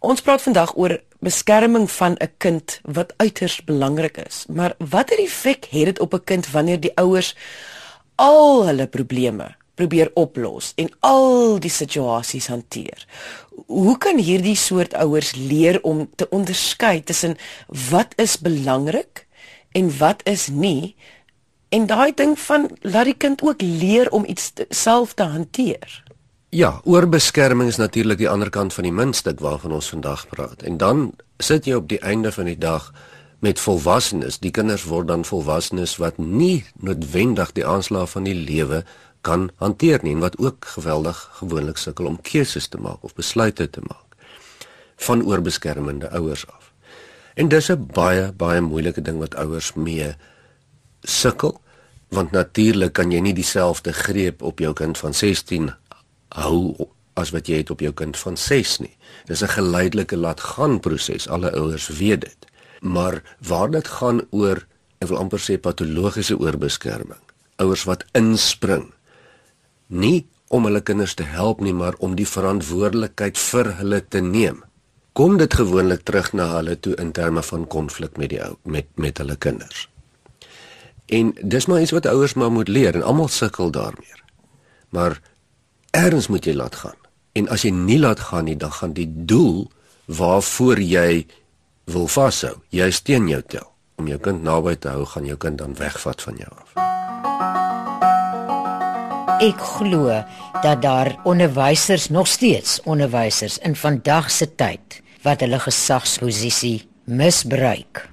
Ons 0.00 0.24
praat 0.24 0.42
vandag 0.42 0.72
oor 0.76 0.96
beskerming 1.20 1.90
van 1.90 2.16
'n 2.16 2.32
kind 2.38 2.80
wat 2.82 3.12
uiters 3.16 3.64
belangrik 3.64 4.16
is. 4.16 4.44
Maar 4.48 4.74
watter 4.78 5.18
effek 5.18 5.64
het 5.70 5.84
dit 5.84 6.00
op 6.00 6.14
'n 6.14 6.24
kind 6.24 6.50
wanneer 6.50 6.80
die 6.80 6.96
ouers 6.96 7.36
al 8.16 8.66
hulle 8.66 8.86
probleme 8.86 9.54
probeer 9.82 10.12
oplos 10.14 10.72
en 10.78 10.88
al 11.02 11.58
die 11.62 11.72
situasies 11.72 12.46
hanteer? 12.52 13.04
Hoe 13.66 13.98
kan 13.98 14.22
hierdie 14.22 14.56
soort 14.56 14.94
ouers 14.94 15.34
leer 15.36 15.80
om 15.82 16.06
te 16.16 16.30
onderskei 16.30 17.02
tussen 17.02 17.36
wat 17.90 18.14
is 18.22 18.38
belangrik 18.38 19.26
en 19.72 19.90
wat 19.98 20.22
is 20.28 20.48
nie 20.48 20.94
en 21.72 21.86
daai 21.88 22.12
ding 22.14 22.36
van 22.38 22.68
laat 22.80 23.08
die 23.08 23.16
kind 23.16 23.42
ook 23.42 23.62
leer 23.64 24.10
om 24.12 24.26
iets 24.28 24.50
te, 24.52 24.66
self 24.68 25.14
te 25.14 25.24
hanteer. 25.24 26.02
Ja, 26.52 26.80
oorbeskerming 26.84 27.70
is 27.72 27.80
natuurlik 27.80 28.20
die 28.20 28.28
ander 28.28 28.50
kant 28.52 28.74
van 28.76 28.84
die 28.84 28.92
muntstuk 28.92 29.40
waarvan 29.40 29.72
ons 29.72 29.88
vandag 29.88 30.26
praat. 30.28 30.62
En 30.68 30.76
dan 30.76 31.12
sit 31.40 31.64
jy 31.64 31.78
op 31.80 31.88
die 31.88 32.00
einde 32.04 32.32
van 32.32 32.50
die 32.50 32.58
dag 32.60 32.90
met 33.40 33.60
volwassenes. 33.60 34.36
Die 34.38 34.52
kinders 34.52 34.84
word 34.84 35.08
dan 35.08 35.24
volwassenes 35.24 35.96
wat 35.96 36.20
nie 36.20 36.64
noodwendig 36.84 37.54
die 37.56 37.64
aanslag 37.66 38.12
van 38.12 38.28
die 38.28 38.36
lewe 38.36 38.84
kan 39.26 39.50
hanteer 39.56 40.02
nie 40.02 40.14
en 40.14 40.24
wat 40.24 40.38
ook 40.38 40.66
geweldig 40.74 41.18
gewoonlik 41.38 41.78
sukkel 41.78 42.06
om 42.10 42.20
keuses 42.20 42.68
te 42.68 42.78
maak 42.78 43.02
of 43.06 43.14
besluite 43.14 43.70
te 43.70 43.80
maak 43.80 44.16
van 45.02 45.24
oorbeskermende 45.26 46.10
ouers 46.10 46.46
af. 46.46 46.72
En 47.34 47.48
dis 47.48 47.70
'n 47.70 47.86
baie 47.92 48.32
baie 48.32 48.60
moeilike 48.60 49.02
ding 49.02 49.18
wat 49.18 49.34
ouers 49.34 49.72
mee 49.74 50.14
sukkel 51.02 51.60
want 52.08 52.30
natuurlik 52.30 52.92
kan 52.92 53.10
jy 53.10 53.20
nie 53.20 53.34
dieselfde 53.34 53.92
greep 53.92 54.42
op 54.42 54.58
jou 54.58 54.72
kind 54.72 54.98
van 54.98 55.14
16 55.14 55.70
hou 56.28 56.88
as 57.14 57.32
wat 57.32 57.48
jy 57.48 57.62
het 57.62 57.70
op 57.72 57.80
jou 57.80 57.92
kind 57.92 58.16
van 58.16 58.36
6 58.36 58.78
nie. 58.78 58.96
Dis 59.26 59.42
'n 59.42 59.48
geleidelike 59.48 60.16
laat 60.16 60.40
gaan 60.40 60.80
proses. 60.80 61.28
Alle 61.28 61.52
ouers 61.52 61.88
weet 61.88 62.20
dit. 62.20 62.46
Maar 62.80 63.22
waar 63.38 63.70
dit 63.70 63.88
gaan 63.88 64.20
oor 64.30 64.66
ek 64.98 65.08
wil 65.08 65.18
amper 65.18 65.38
sê 65.38 65.58
patologiese 65.60 66.38
oorbeskerming. 66.38 67.20
Ouers 67.56 67.84
wat 67.84 68.04
inspring. 68.12 68.92
Nie 69.92 70.24
om 70.48 70.64
hulle 70.64 70.80
kinders 70.80 71.14
te 71.14 71.24
help 71.28 71.60
nie, 71.60 71.74
maar 71.76 71.96
om 72.00 72.14
die 72.16 72.28
verantwoordelikheid 72.28 73.38
vir 73.38 73.72
hulle 73.80 74.00
te 74.08 74.22
neem. 74.24 74.62
Kom 75.12 75.36
dit 75.36 75.54
gewoonlik 75.54 76.06
terug 76.08 76.30
na 76.32 76.48
hulle 76.54 76.78
toe 76.80 76.94
in 77.00 77.12
terme 77.12 77.42
van 77.44 77.66
konflik 77.68 78.16
met 78.16 78.32
die 78.32 78.40
ou 78.40 78.54
met 78.64 78.88
met 78.96 79.20
hulle 79.20 79.36
kinders. 79.36 79.88
En 81.12 81.34
dis 81.42 81.66
maar 81.68 81.82
iets 81.84 81.92
wat 81.92 82.08
ouers 82.08 82.34
maar 82.34 82.52
moet 82.52 82.68
leer 82.68 82.96
en 82.96 83.04
almal 83.04 83.28
sukkel 83.28 83.70
daarmee. 83.70 84.16
Maar 84.88 85.20
erns 85.90 86.28
moet 86.28 86.44
jy 86.44 86.54
laat 86.56 86.76
gaan. 86.76 86.96
En 87.32 87.48
as 87.48 87.64
jy 87.64 87.72
nie 87.72 87.98
laat 88.00 88.20
gaan 88.20 88.48
nie, 88.48 88.56
dan 88.56 88.72
gaan 88.72 88.96
die 88.96 89.08
doel 89.08 89.68
waarvoor 90.06 90.80
jy 90.80 91.26
wil 91.84 92.08
vashou, 92.08 92.56
jy 92.68 92.90
steen 92.90 93.28
jou 93.28 93.42
tel 93.42 93.68
om 94.00 94.08
jou 94.08 94.18
kind 94.18 94.42
naby 94.42 94.76
te 94.76 94.88
hou, 94.88 95.04
gaan 95.04 95.28
jou 95.28 95.36
kind 95.36 95.60
dan 95.60 95.76
wegvat 95.76 96.22
van 96.22 96.40
jou 96.40 96.52
af. 96.56 96.91
Ek 99.42 99.58
glo 99.58 100.06
dat 100.62 100.82
daar 100.84 101.16
onderwysers 101.26 102.08
nog 102.14 102.28
steeds 102.30 102.76
onderwysers 102.86 103.56
in 103.58 103.74
vandag 103.74 104.28
se 104.30 104.46
tyd 104.54 105.00
wat 105.24 105.42
hulle 105.42 105.58
gesagsposisie 105.58 106.84
misbruik 107.10 108.04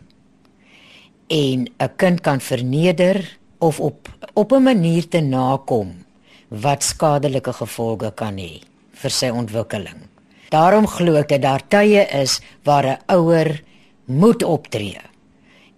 en 1.28 1.70
'n 1.70 1.92
kind 2.02 2.22
kan 2.26 2.42
verneder 2.42 3.38
of 3.60 3.80
op 3.80 4.10
op 4.34 4.52
'n 4.52 4.64
manier 4.64 5.08
te 5.08 5.22
nakom 5.22 6.06
wat 6.48 6.84
skadelike 6.84 7.54
gevolge 7.54 8.12
kan 8.16 8.38
hê 8.38 8.62
vir 8.92 9.12
sy 9.12 9.30
ontwikkeling. 9.30 10.10
Daarom 10.50 10.88
glo 10.88 11.14
ek 11.14 11.30
dat 11.30 11.42
daar 11.42 11.68
tye 11.68 12.08
is 12.10 12.42
waar 12.64 12.86
'n 12.86 13.02
ouer 13.06 13.62
moet 14.06 14.44
optree 14.44 15.02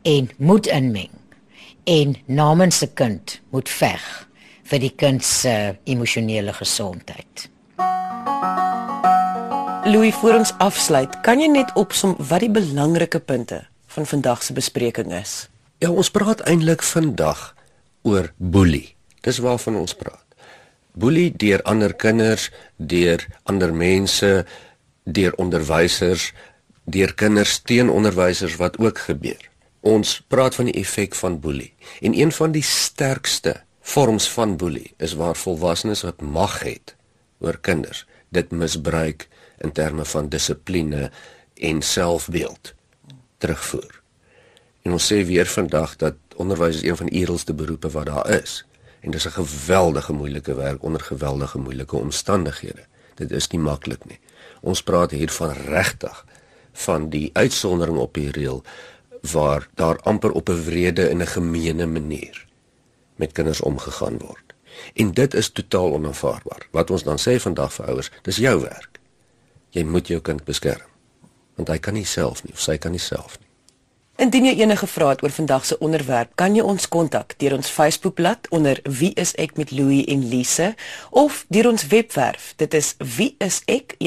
en 0.01 0.29
moet 0.37 0.67
inmeng 0.67 1.15
en 1.83 2.15
namens 2.25 2.81
'n 2.83 2.93
kind 2.93 3.41
moet 3.49 3.69
veg 3.69 4.30
vir 4.69 4.79
die 4.83 4.93
kind 4.95 5.23
se 5.25 5.75
emosionele 5.83 6.53
gesondheid. 6.53 7.47
Louis, 9.85 10.13
voor 10.15 10.37
ons 10.37 10.53
afsluit, 10.61 11.21
kan 11.25 11.41
jy 11.41 11.47
net 11.49 11.71
opsom 11.79 12.13
wat 12.29 12.43
die 12.43 12.51
belangrike 12.53 13.19
punte 13.19 13.63
van 13.91 14.05
vandag 14.05 14.43
se 14.43 14.53
bespreking 14.53 15.09
is. 15.13 15.49
Ja, 15.81 15.89
ons 15.89 16.11
praat 16.13 16.43
eintlik 16.45 16.83
vandag 16.85 17.55
oor 18.05 18.29
boelie. 18.37 18.93
Dis 19.25 19.41
waarvan 19.41 19.79
ons 19.81 19.95
praat. 19.97 20.21
Boelie 20.93 21.31
deur 21.33 21.63
ander 21.65 21.93
kinders, 21.97 22.49
deur 22.77 23.25
ander 23.49 23.73
mense, 23.73 24.45
deur 25.03 25.33
onderwysers, 25.41 26.29
deur 26.85 27.13
kinders 27.17 27.59
teen 27.65 27.89
onderwysers 27.89 28.55
wat 28.61 28.77
ook 28.77 29.01
gebeur. 29.07 29.41
Ons 29.81 30.19
praat 30.27 30.55
van 30.55 30.69
die 30.69 30.77
effek 30.77 31.15
van 31.17 31.39
boelie. 31.41 31.73
En 32.01 32.13
een 32.13 32.31
van 32.31 32.53
die 32.53 32.65
sterkste 32.65 33.63
vorms 33.81 34.29
van 34.29 34.57
boelie 34.57 34.93
is 34.97 35.13
waar 35.13 35.35
volwassenes 35.35 36.01
wat 36.01 36.21
mag 36.21 36.59
het 36.63 36.95
oor 37.39 37.57
kinders 37.57 38.05
dit 38.29 38.51
misbruik 38.51 39.27
in 39.57 39.71
terme 39.71 40.05
van 40.05 40.29
dissipline 40.29 41.11
en 41.53 41.81
selfbeeld 41.81 42.73
terugvoer. 43.37 44.01
En 44.81 44.91
ons 44.97 45.07
sê 45.13 45.21
weer 45.25 45.45
vandag 45.45 45.95
dat 45.95 46.15
onderwys 46.35 46.75
is 46.75 46.83
een 46.83 46.97
van 46.97 47.09
die 47.09 47.19
eerlikste 47.19 47.53
beroepe 47.53 47.89
wat 47.89 48.05
daar 48.05 48.29
is. 48.41 48.65
En 49.01 49.11
dis 49.11 49.25
'n 49.25 49.37
geweldige 49.37 50.13
moeilike 50.13 50.55
werk 50.55 50.83
onder 50.83 51.01
geweldige 51.01 51.57
moeilike 51.57 51.95
omstandighede. 51.95 52.85
Dit 53.15 53.31
is 53.31 53.47
nie 53.47 53.59
maklik 53.59 54.05
nie. 54.05 54.19
Ons 54.61 54.83
praat 54.83 55.11
hier 55.11 55.31
van 55.31 55.51
regtig 55.51 56.25
van 56.71 57.09
die 57.09 57.29
uitsondering 57.33 57.97
op 57.97 58.13
die 58.13 58.31
reël 58.31 58.63
waar 59.31 59.69
daar 59.73 59.99
amper 59.99 60.31
op 60.31 60.49
'n 60.49 60.63
wrede 60.63 61.07
en 61.07 61.21
'n 61.21 61.27
gemeene 61.27 61.85
manier 61.85 62.45
met 63.21 63.35
kinders 63.37 63.61
omgegaan 63.61 64.17
word. 64.21 64.55
En 64.97 65.11
dit 65.13 65.33
is 65.37 65.51
totaal 65.51 65.93
onaanvaarbaar. 65.99 66.67
Wat 66.73 66.91
ons 66.91 67.05
dan 67.05 67.21
sê 67.21 67.37
vandag 67.39 67.73
vir 67.77 67.93
ouers, 67.93 68.11
dis 68.27 68.41
jou 68.41 68.57
werk. 68.63 68.99
Jy 69.71 69.85
moet 69.87 70.09
jou 70.11 70.19
kind 70.21 70.43
beskerm 70.47 70.87
want 71.59 71.69
hy 71.69 71.77
kan 71.83 71.93
nie 71.93 72.07
self 72.07 72.41
nie 72.41 72.53
of 72.55 72.61
sy 72.63 72.77
kan 72.81 72.91
nie 72.95 73.01
self 73.01 73.35
nie. 73.37 73.51
Indien 74.21 74.45
jy 74.45 74.55
enige 74.61 74.87
vrae 74.89 75.15
het 75.15 75.23
oor 75.25 75.33
vandag 75.33 75.65
se 75.65 75.75
onderwerp, 75.81 76.29
kan 76.37 76.55
jy 76.55 76.63
ons 76.65 76.87
kontak 76.93 77.33
deur 77.41 77.55
ons 77.57 77.69
Facebookblad 77.73 78.47
onder 78.53 78.77
Wie 78.85 79.13
is 79.17 79.35
ek 79.41 79.57
met 79.57 79.71
Louie 79.73 80.05
en 80.13 80.27
Lise 80.29 80.75
of 81.09 81.45
deur 81.49 81.67
ons 81.71 81.87
webwerf. 81.89 82.53
Dit 82.61 82.73
is 82.77 82.95
wieisek.co.za. 82.97 83.99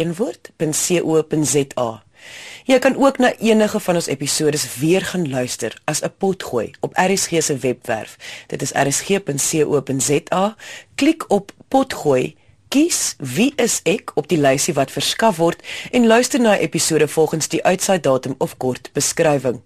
Jy 2.64 2.79
kan 2.79 2.96
ook 2.96 3.18
na 3.18 3.35
enige 3.37 3.81
van 3.81 3.94
ons 3.94 4.07
episode 4.07 4.59
weer 4.81 5.05
gaan 5.05 5.29
luister 5.31 5.81
as 5.85 6.00
'n 6.00 6.12
potgooi 6.18 6.70
op 6.81 6.96
RSG 6.96 7.42
se 7.42 7.57
webwerf. 7.57 8.16
Dit 8.46 8.62
is 8.62 8.72
rsg.co.za. 8.72 10.57
Klik 10.94 11.24
op 11.29 11.53
potgooi 11.68 12.37
Kies 12.74 13.14
wie 13.18 13.53
is 13.57 13.77
ek 13.87 14.11
op 14.18 14.27
die 14.27 14.38
lysie 14.40 14.72
wat 14.74 14.90
verskaf 14.90 15.37
word 15.38 15.61
en 15.94 16.09
luister 16.11 16.40
na 16.42 16.57
episode 16.59 17.07
volgens 17.09 17.46
die 17.53 17.61
uitsaai 17.62 18.00
datum 18.03 18.35
of 18.38 18.57
kort 18.57 18.90
beskrywing. 18.98 19.61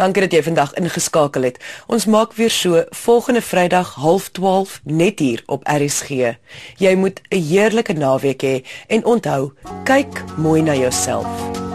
Dankie 0.00 0.24
dat 0.24 0.32
jy 0.32 0.40
vandag 0.46 0.72
ingeskakel 0.80 1.42
het. 1.50 1.60
Ons 1.86 2.06
maak 2.06 2.32
weer 2.32 2.50
so 2.50 2.84
volgende 3.04 3.42
Vrydag 3.42 3.92
12:30 4.00 4.80
net 4.84 5.18
hier 5.18 5.42
op 5.46 5.68
RSG. 5.68 6.38
Jy 6.78 6.94
moet 6.94 7.20
'n 7.28 7.42
heerlike 7.42 7.92
naweek 7.92 8.42
hê 8.42 8.64
en 8.86 9.04
onthou, 9.04 9.52
kyk 9.84 10.24
mooi 10.36 10.62
na 10.62 10.74
jouself. 10.74 11.65